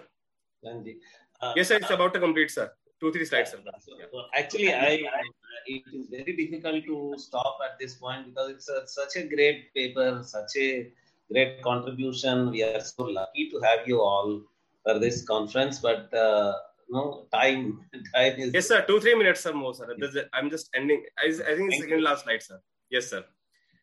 Yes, 1.56 1.68
sir. 1.68 1.76
It's 1.76 1.90
about 1.90 2.14
to 2.14 2.20
complete, 2.20 2.52
sir. 2.52 2.72
Two, 3.00 3.12
three 3.12 3.26
slides, 3.26 3.52
sir. 3.52 3.60
Yeah. 3.66 4.22
Actually, 4.36 4.74
I, 4.74 4.88
I, 4.88 5.22
it 5.66 5.84
is 5.94 6.08
very 6.10 6.36
difficult 6.36 6.86
to 6.86 7.16
stop 7.18 7.60
at 7.64 7.80
this 7.80 7.96
point 7.96 8.28
because 8.28 8.50
it's 8.52 8.70
a, 8.70 8.86
such 8.88 9.16
a 9.16 9.28
great 9.28 9.74
paper, 9.74 10.22
such 10.24 10.52
a 10.58 10.92
great 11.32 11.62
contribution. 11.62 12.50
We 12.52 12.64
are 12.64 12.82
so 12.82 13.04
lucky 13.04 13.50
to 13.52 13.60
have 13.62 13.88
you 13.88 14.02
all 14.02 14.42
for 14.84 15.00
this 15.00 15.24
conference, 15.24 15.80
but 15.80 16.14
uh, 16.14 16.54
no 16.90 17.28
time. 17.32 17.86
Time 18.16 18.34
is 18.38 18.54
yes, 18.54 18.68
sir. 18.68 18.84
Two 18.86 19.00
three 19.00 19.16
minutes 19.16 19.46
or 19.46 19.54
more, 19.54 19.74
sir. 19.74 19.96
I'm 20.34 20.50
just 20.50 20.70
ending. 20.76 21.04
I, 21.18 21.28
I 21.28 21.56
think 21.56 21.72
it's 21.74 21.82
second 21.82 22.04
last 22.04 22.24
slide, 22.24 22.44
sir. 22.44 22.60
Yes, 22.90 23.08
sir. 23.08 23.24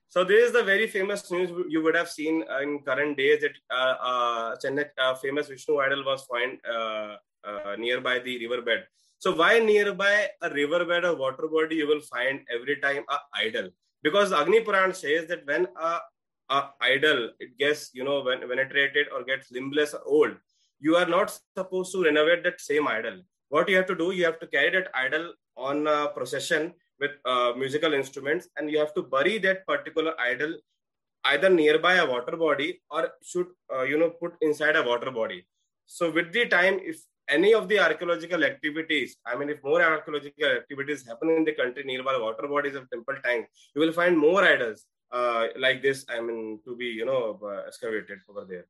So 0.08 0.24
this 0.24 0.46
is 0.46 0.52
the 0.52 0.62
very 0.62 0.86
famous 0.86 1.30
news 1.30 1.50
you 1.68 1.82
would 1.82 1.94
have 1.94 2.08
seen 2.08 2.44
in 2.62 2.80
current 2.80 3.16
days 3.16 3.42
that 3.42 3.56
uh, 3.70 3.94
uh, 4.00 4.56
uh, 4.98 5.14
famous 5.16 5.48
Vishnu 5.48 5.78
idol 5.78 6.04
was 6.04 6.26
found 6.30 6.58
uh, 6.68 7.16
uh, 7.44 7.76
nearby 7.76 8.18
the 8.20 8.46
riverbed. 8.46 8.84
So 9.18 9.34
why 9.34 9.58
nearby 9.58 10.28
a 10.42 10.50
riverbed 10.50 11.04
or 11.04 11.16
water 11.16 11.48
body 11.48 11.76
you 11.76 11.88
will 11.88 12.00
find 12.00 12.40
every 12.54 12.76
time 12.76 13.04
a 13.08 13.18
idol? 13.34 13.70
Because 14.02 14.32
Agni 14.32 14.60
Puran 14.60 14.94
says 14.94 15.26
that 15.28 15.46
when 15.46 15.66
a 15.80 16.00
a 16.48 16.62
idol 16.80 17.30
it 17.40 17.56
gets 17.58 17.90
you 17.92 18.04
know 18.04 18.22
when 18.22 18.40
penetrated 18.48 19.06
or 19.12 19.24
gets 19.24 19.50
limbless 19.50 19.94
or 19.94 20.02
old 20.06 20.34
you 20.78 20.94
are 20.96 21.06
not 21.06 21.36
supposed 21.56 21.92
to 21.92 22.04
renovate 22.04 22.44
that 22.44 22.60
same 22.60 22.86
idol 22.86 23.20
what 23.48 23.68
you 23.68 23.76
have 23.76 23.86
to 23.86 23.96
do 23.96 24.12
you 24.12 24.24
have 24.24 24.38
to 24.38 24.46
carry 24.46 24.70
that 24.70 24.88
idol 24.94 25.32
on 25.56 25.86
a 25.86 26.08
procession 26.08 26.72
with 27.00 27.12
uh, 27.24 27.52
musical 27.56 27.92
instruments 27.94 28.48
and 28.56 28.70
you 28.70 28.78
have 28.78 28.94
to 28.94 29.02
bury 29.02 29.38
that 29.38 29.66
particular 29.66 30.14
idol 30.20 30.54
either 31.26 31.48
nearby 31.48 31.94
a 31.96 32.06
water 32.06 32.36
body 32.36 32.80
or 32.90 33.10
should 33.22 33.48
uh, 33.74 33.82
you 33.82 33.98
know 33.98 34.10
put 34.10 34.34
inside 34.40 34.76
a 34.76 34.82
water 34.82 35.10
body. 35.10 35.46
So 35.86 36.10
with 36.10 36.32
the 36.32 36.46
time 36.46 36.78
if 36.82 36.98
any 37.28 37.52
of 37.54 37.68
the 37.68 37.78
archaeological 37.78 38.44
activities 38.44 39.16
i 39.26 39.36
mean 39.36 39.48
if 39.48 39.62
more 39.62 39.82
archaeological 39.82 40.50
activities 40.58 41.06
happen 41.06 41.30
in 41.30 41.44
the 41.44 41.52
country 41.52 41.82
nearby 41.84 42.16
water 42.16 42.46
bodies 42.46 42.76
of 42.76 42.88
temple 42.90 43.16
tank 43.24 43.46
you 43.74 43.80
will 43.80 43.92
find 43.92 44.16
more 44.16 44.44
idols 44.44 44.84
uh, 45.12 45.46
like 45.58 45.82
this 45.82 46.04
i 46.08 46.20
mean 46.20 46.60
to 46.64 46.76
be 46.76 46.86
you 46.86 47.04
know 47.04 47.38
uh, 47.42 47.62
excavated 47.66 48.18
over 48.28 48.44
there. 48.48 48.66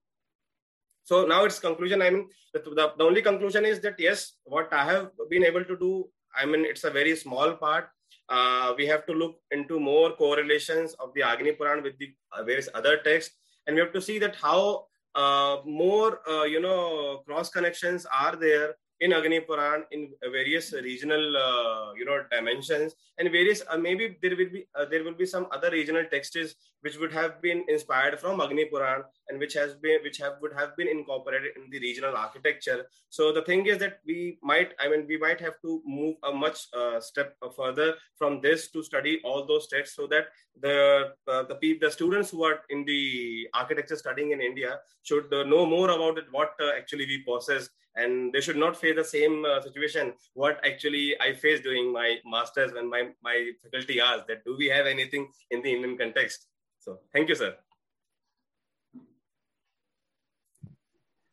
So 1.05 1.25
now 1.25 1.45
its 1.45 1.59
conclusion 1.59 2.03
i 2.03 2.11
mean 2.11 2.29
the, 2.53 2.61
the, 2.61 2.93
the 2.99 3.05
only 3.05 3.23
conclusion 3.23 3.65
is 3.65 3.81
that 3.81 3.99
yes 3.99 4.35
what 4.45 4.73
i 4.73 4.85
have 4.85 5.11
been 5.31 5.45
able 5.45 5.65
to 5.65 5.77
do 5.77 6.09
i 6.35 6.45
mean 6.45 6.65
it's 6.65 6.85
a 6.85 6.91
very 6.91 7.15
small 7.15 7.53
part 7.55 7.89
uh, 8.29 8.75
we 8.77 8.87
have 8.87 9.07
to 9.07 9.13
look 9.13 9.37
into 9.51 9.79
more 9.79 10.13
correlations 10.13 10.95
of 10.95 11.13
the 11.15 11.23
agni 11.23 11.53
puran 11.53 11.83
with 11.83 11.99
the 11.99 12.13
uh, 12.33 12.43
various 12.43 12.69
other 12.75 12.99
texts. 12.99 13.35
And 13.67 13.75
we 13.75 13.81
have 13.81 13.93
to 13.93 14.01
see 14.01 14.19
that 14.19 14.37
how 14.37 14.87
uh, 15.17 15.59
more 15.65 16.21
uh, 16.29 16.45
you 16.45 16.61
know 16.61 17.23
cross 17.27 17.49
connections 17.49 18.07
are 18.13 18.37
there 18.37 18.75
in 19.01 19.13
Agni 19.13 19.41
Puran 19.41 19.85
in 19.91 20.11
various 20.21 20.73
regional 20.73 21.37
uh, 21.37 21.93
you 21.95 22.05
know 22.05 22.16
dimensions. 22.31 22.95
And 23.19 23.31
various 23.31 23.63
uh, 23.69 23.77
maybe 23.77 24.17
there 24.23 24.37
will 24.37 24.51
be 24.51 24.67
uh, 24.75 24.85
there 24.85 25.05
will 25.05 25.15
be 25.15 25.27
some 25.27 25.47
other 25.51 25.71
regional 25.71 26.05
texts 26.11 26.55
which 26.81 26.99
would 26.99 27.13
have 27.13 27.41
been 27.41 27.65
inspired 27.69 28.21
from 28.21 28.41
Agni 28.41 28.67
Puran 28.67 29.03
and 29.29 29.39
which 29.39 29.55
has 29.55 29.75
been 29.75 30.03
which 30.03 30.19
have 30.19 30.35
would 30.43 30.53
have 30.53 30.77
been 30.77 30.89
incorporated 30.89 31.53
in 31.57 31.71
the 31.71 31.81
regional 31.81 32.17
architecture. 32.17 32.87
So 33.09 33.33
the 33.33 33.43
thing 33.43 33.67
is 33.67 33.79
that 33.79 34.01
we 34.07 34.39
might 34.43 34.75
i 34.81 34.89
mean 34.89 35.07
we 35.09 35.19
might 35.19 35.41
have 35.41 35.61
to 35.63 35.83
move 35.87 36.17
a 36.25 36.33
much 36.33 36.67
uh, 36.77 37.01
step 37.01 37.37
further 37.57 37.95
from 38.17 38.41
this 38.41 38.69
to 38.71 38.83
study 38.83 39.21
all 39.25 39.47
those 39.47 39.67
texts 39.69 39.97
so 39.97 40.07
that 40.07 40.27
the 40.61 41.13
uh, 41.29 41.43
the 41.45 41.79
the 41.81 41.91
students 41.91 42.31
who 42.31 42.45
are 42.45 42.61
in 42.71 42.85
the 42.85 43.49
architecture 43.55 43.97
studying 43.97 44.31
in 44.33 44.41
india 44.41 44.79
should 45.03 45.33
uh, 45.33 45.43
know 45.45 45.65
more 45.67 45.91
about 45.91 46.19
it 46.19 46.25
what 46.31 46.53
actually 46.77 47.07
we 47.07 47.23
possess. 47.23 47.69
And 47.99 48.31
they 48.31 48.43
should 48.43 48.59
not 48.59 48.77
face 48.77 48.95
the 48.95 49.05
same 49.05 49.47
uh, 49.47 49.63
situation 49.63 50.13
what 50.35 50.61
actually 50.71 51.19
i 51.19 51.33
faced 51.33 51.63
during 51.63 51.93
my 51.93 52.16
masters 52.25 52.73
when 52.73 52.89
my 52.89 53.03
my 53.23 53.51
faculty 53.63 54.01
asked 54.01 54.27
that 54.29 54.45
do 54.45 54.57
we 54.59 54.67
have 54.67 54.87
anything 54.87 55.29
in 55.51 55.63
the 55.63 55.73
indian 55.73 55.97
context? 55.99 56.47
So 56.79 57.01
thank 57.13 57.29
you 57.29 57.35
sir. 57.35 57.55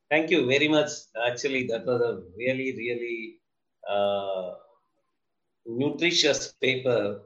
Thank 0.09 0.29
you 0.29 0.45
very 0.45 0.67
much. 0.67 0.91
Actually 1.27 1.67
that 1.67 1.85
was 1.85 2.01
a 2.01 2.21
really 2.37 2.69
really 2.77 3.39
uh, 3.89 4.53
nutritious 5.65 6.53
paper. 6.61 7.21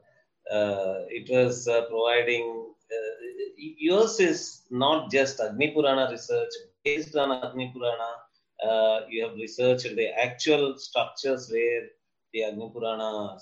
Uh, 0.51 0.95
it 1.09 1.29
was 1.29 1.67
uh, 1.67 1.81
providing 1.89 2.73
uh, 2.91 3.13
yours 3.57 4.19
is 4.19 4.61
not 4.69 5.11
just 5.11 5.39
agni 5.41 5.67
purana 5.71 6.09
research 6.09 6.53
based 6.85 7.15
on 7.15 7.31
agni 7.31 7.69
purana 7.73 8.09
uh, 8.65 9.01
you 9.09 9.23
have 9.25 9.35
researched 9.35 9.95
the 9.95 10.07
actual 10.27 10.77
structures 10.77 11.49
where 11.51 11.83
the 12.37 12.43
Agni 12.43 12.69
Purana 12.71 13.37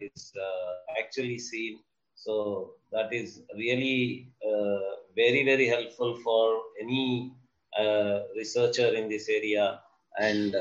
is 0.00 0.32
uh, 0.36 1.00
actually 1.00 1.38
seen. 1.38 1.78
So 2.14 2.74
that 2.92 3.12
is 3.12 3.42
really 3.56 4.28
uh, 4.46 4.96
very, 5.16 5.42
very 5.44 5.66
helpful 5.66 6.18
for 6.22 6.60
any 6.82 7.32
uh, 7.78 8.20
researcher 8.36 8.88
in 8.88 9.08
this 9.08 9.28
area. 9.30 9.80
And 10.18 10.54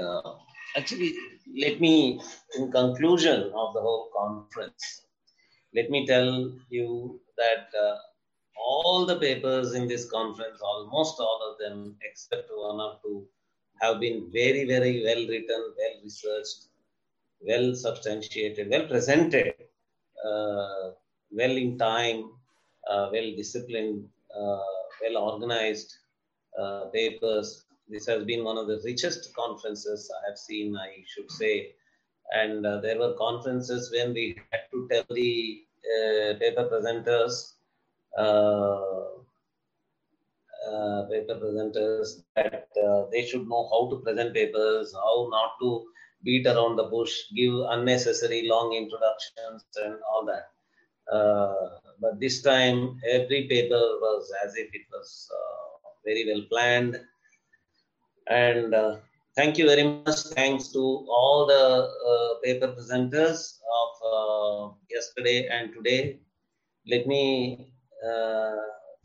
actually, 0.78 1.14
let 1.58 1.82
me, 1.82 2.22
in 2.58 2.72
conclusion 2.72 3.52
of 3.54 3.74
the 3.74 3.82
whole 3.82 4.10
conference, 4.16 5.02
let 5.76 5.90
me 5.90 6.08
tell 6.08 6.54
you 6.70 7.20
that 7.38 7.68
uh, 7.78 7.98
all 8.58 9.06
the 9.06 9.18
papers 9.18 9.74
in 9.74 9.88
this 9.88 10.10
conference, 10.10 10.62
almost 10.62 11.20
all 11.20 11.40
of 11.52 11.58
them, 11.60 11.96
except 12.10 12.50
one 12.54 12.80
or 12.80 13.00
two, 13.04 13.28
have 13.82 14.00
been 14.00 14.30
very, 14.32 14.66
very 14.66 15.04
well 15.04 15.28
written, 15.28 15.74
well 15.78 16.04
researched, 16.04 16.69
well 17.42 17.76
substantiated, 17.76 18.70
well 18.70 18.88
presented, 18.88 19.54
uh, 20.26 20.92
well 21.32 21.56
in 21.58 21.78
time, 21.78 22.32
uh, 22.90 23.10
well 23.12 23.32
disciplined, 23.36 24.08
uh, 24.36 24.60
well 25.02 25.18
organized 25.18 25.96
uh, 26.60 26.86
papers. 26.94 27.66
This 27.88 28.06
has 28.06 28.24
been 28.24 28.44
one 28.44 28.58
of 28.58 28.68
the 28.68 28.82
richest 28.86 29.34
conferences 29.34 30.12
I 30.16 30.30
have 30.30 30.38
seen, 30.38 30.76
I 30.76 31.04
should 31.08 31.32
say. 31.32 31.74
And 32.36 32.66
uh, 32.66 32.80
there 32.82 33.00
were 33.00 33.16
conferences 33.18 33.92
when 33.92 34.14
we 34.14 34.38
had 34.52 34.62
to 34.72 34.88
tell 34.92 35.06
the 35.10 35.66
paper 36.40 36.70
presenters 36.72 37.54
uh, 40.68 41.04
paper 41.10 41.36
presenters 41.36 42.22
that 42.36 42.68
uh, 42.86 43.06
they 43.12 43.26
should 43.26 43.48
know 43.48 43.68
how 43.72 43.90
to 43.90 44.02
present 44.04 44.34
papers, 44.34 44.94
how 44.94 45.28
not 45.32 45.52
to 45.62 45.86
beat 46.24 46.46
around 46.48 46.76
the 46.76 46.84
bush, 46.84 47.14
give 47.36 47.54
unnecessary 47.70 48.48
long 48.48 48.74
introductions 48.74 49.66
and 49.78 49.96
all 50.12 50.26
that. 50.26 50.52
Uh, 51.12 51.80
but 52.00 52.20
this 52.20 52.42
time, 52.42 53.00
every 53.10 53.48
paper 53.48 53.80
was 54.02 54.32
as 54.46 54.56
if 54.56 54.68
it 54.74 54.86
was 54.92 55.30
uh, 55.34 55.90
very 56.06 56.26
well 56.32 56.44
planned. 56.50 57.00
And 58.28 58.74
uh, 58.74 58.98
thank 59.36 59.58
you 59.58 59.66
very 59.66 59.84
much. 59.84 60.20
Thanks 60.36 60.68
to 60.70 60.80
all 60.80 61.46
the 61.48 61.90
uh, 62.12 62.40
paper 62.44 62.68
presenters 62.68 63.58
of 63.80 64.76
yesterday 64.90 65.48
and 65.48 65.74
today. 65.74 66.20
Let 66.88 67.08
me 67.08 67.72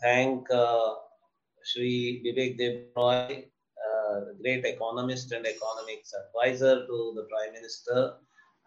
thank 0.02 0.46
Sri 1.64 2.20
Vivek 2.22 2.58
Deb 2.58 2.92
Roy, 2.94 3.12
uh, 3.14 3.53
great 4.42 4.64
economist 4.64 5.32
and 5.32 5.46
economics 5.46 6.12
advisor 6.22 6.86
to 6.86 7.12
the 7.16 7.24
Prime 7.30 7.52
Minister, 7.52 8.14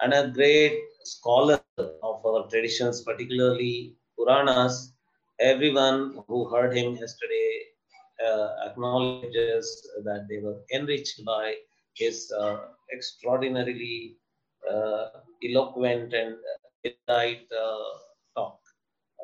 and 0.02 0.14
a 0.14 0.28
great 0.30 0.80
scholar 1.04 1.60
of 1.78 2.26
our 2.26 2.48
traditions, 2.50 3.02
particularly 3.02 3.96
Puranas. 4.18 4.94
Everyone 5.40 6.24
who 6.28 6.50
heard 6.50 6.76
him 6.76 6.96
yesterday 6.96 7.62
uh, 8.26 8.50
acknowledges 8.66 9.88
that 10.04 10.28
they 10.30 10.40
were 10.40 10.58
enriched 10.74 11.24
by 11.26 11.56
his 11.94 12.32
uh, 12.32 12.58
extraordinarily 12.92 14.18
uh, 14.72 15.08
eloquent 15.44 16.14
and 16.14 16.36
erudite 16.84 17.48
uh, 17.52 17.90
talk 18.36 18.60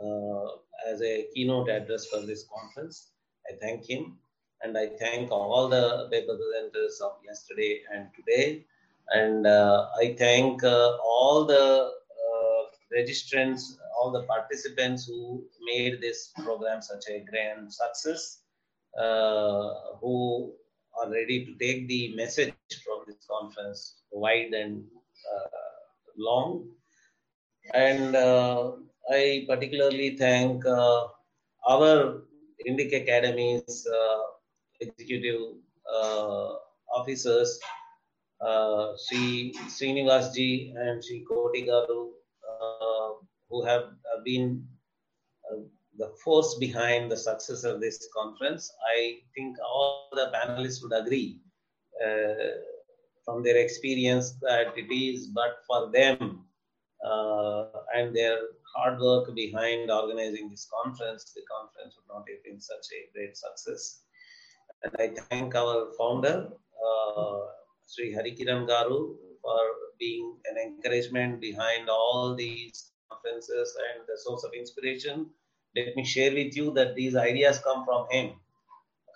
uh, 0.03 0.47
as 0.91 1.01
a 1.01 1.27
keynote 1.33 1.69
address 1.69 2.07
for 2.07 2.21
this 2.21 2.45
conference. 2.53 3.12
I 3.49 3.55
thank 3.62 3.89
him 3.89 4.17
and 4.63 4.78
I 4.78 4.88
thank 4.99 5.30
all 5.32 5.67
the 5.67 6.08
paper 6.12 6.38
presenters 6.41 7.02
of 7.02 7.17
yesterday 7.26 7.82
and 7.93 8.08
today. 8.15 8.65
And 9.10 9.45
uh, 9.45 9.88
I 10.02 10.15
thank 10.17 10.63
uh, 10.63 10.97
all 11.04 11.45
the 11.45 11.91
uh, 11.91 12.63
registrants, 12.97 13.78
all 13.99 14.12
the 14.12 14.23
participants 14.23 15.06
who 15.06 15.43
made 15.65 16.02
this 16.02 16.32
program 16.43 16.82
such 16.82 17.04
a 17.10 17.26
grand 17.30 17.73
success, 17.73 18.39
uh, 18.97 19.69
who 19.99 20.54
are 20.97 21.12
ready 21.12 21.45
to 21.45 21.56
take 21.56 21.88
the 21.89 22.15
message 22.15 22.54
from 22.86 23.04
this 23.06 23.26
conference 23.30 23.95
wide 24.12 24.54
and 24.54 24.84
uh, 25.36 25.47
long. 26.17 26.69
And 27.73 28.15
I 28.15 29.45
particularly 29.47 30.15
thank 30.17 30.65
our 30.65 32.21
Indic 32.67 32.93
Academy's 32.93 33.88
uh, 33.88 34.33
executive 34.88 35.41
uh, 35.88 36.54
officers, 36.96 37.60
uh, 38.41 38.93
Sri 39.06 39.54
Srinivas 39.67 40.34
ji 40.34 40.74
and 40.76 41.04
Sri 41.04 41.26
Koti 41.28 41.65
Garu, 41.65 42.12
who 43.50 43.63
have 43.65 43.86
been 44.26 44.65
the 45.98 46.10
force 46.24 46.56
behind 46.60 47.12
the 47.12 47.17
success 47.17 47.63
of 47.63 47.80
this 47.80 48.08
conference. 48.15 48.72
I 48.98 49.19
think 49.36 49.58
all 49.60 50.10
the 50.12 50.32
panelists 50.34 50.82
would 50.82 50.93
agree 50.93 51.39
uh, 52.04 52.58
from 53.26 53.43
their 53.43 53.58
experience 53.58 54.34
that 54.41 54.74
it 54.76 54.93
is 54.93 55.28
but 55.28 55.58
for 55.67 55.91
them 55.91 56.46
uh, 57.06 57.65
and 57.96 58.15
their 58.15 58.38
hard 58.76 59.00
work 59.00 59.34
behind 59.36 59.91
organizing 59.91 60.50
this 60.50 60.67
conference, 60.84 61.32
the 61.36 61.41
conference 61.50 61.96
would 61.96 62.13
not 62.13 62.26
have 62.30 62.43
been 62.43 62.60
such 62.60 62.86
a 62.98 63.12
great 63.13 63.38
success. 63.38 64.02
And 64.84 64.96
I 65.00 65.08
thank 65.30 65.56
our 65.56 65.91
founder, 65.98 66.50
uh, 66.88 67.39
Sri 67.88 68.13
Harikiran 68.13 68.67
Garu, 68.67 69.15
for 69.41 69.62
being 70.00 70.36
an 70.50 70.58
encouragement 70.58 71.39
behind 71.39 71.89
all 71.89 72.36
these 72.36 72.91
conferences 73.10 73.78
and 73.93 74.04
the 74.08 74.17
source 74.17 74.43
of 74.43 74.52
inspiration 74.54 75.30
let 75.76 75.96
me 75.96 76.06
share 76.06 76.32
with 76.32 76.56
you 76.56 76.72
that 76.74 76.96
these 76.96 77.15
ideas 77.15 77.60
come 77.60 77.84
from 77.86 78.06
him. 78.12 78.34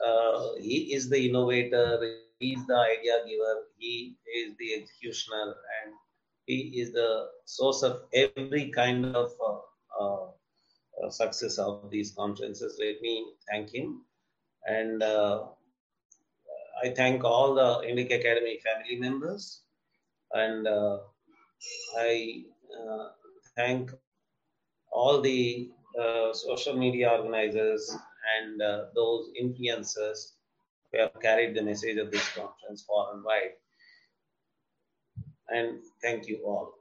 Uh, 0.04 0.56
he 0.60 0.94
is 0.94 1.10
the 1.10 1.30
innovator, 1.30 2.00
he 2.40 2.54
is 2.54 2.66
the 2.66 2.76
idea 2.76 3.18
giver, 3.28 3.64
he 3.78 4.16
is 4.36 4.56
the 4.58 4.74
executioner, 4.74 5.56
and 5.78 5.94
he 6.46 6.82
is 6.82 6.94
the 6.94 7.28
source 7.46 7.84
of 7.84 8.04
every 8.14 8.70
kind 8.70 9.06
of 9.16 9.32
uh, 9.40 9.60
uh, 10.00 10.28
uh 11.04 11.10
success 11.10 11.58
of 11.58 11.90
these 11.92 12.12
conferences. 12.12 12.78
Let 12.80 13.02
me 13.02 13.34
thank 13.50 13.74
him. 13.74 14.04
And 14.66 15.04
uh, 15.04 15.46
I 16.84 16.90
thank 16.90 17.24
all 17.24 17.56
the 17.56 17.88
Indic 17.88 18.14
Academy 18.14 18.60
family 18.64 18.98
members. 18.98 19.62
And 20.34 20.68
uh, 20.68 21.00
I 21.98 22.44
thank 23.56 23.92
all 24.92 25.22
the 25.22 25.70
uh, 26.00 26.34
social 26.34 26.76
media 26.78 27.10
organizers 27.10 27.96
and 28.38 28.62
uh, 28.62 28.86
those 28.94 29.30
influencers 29.42 30.34
who 30.92 31.00
have 31.00 31.12
carried 31.22 31.56
the 31.56 31.62
message 31.62 31.98
of 31.98 32.12
this 32.12 32.28
conference 32.30 32.86
far 32.88 33.14
and 33.14 33.24
wide. 33.24 33.56
And 35.50 35.80
thank 36.02 36.28
you 36.28 36.44
all. 36.46 36.77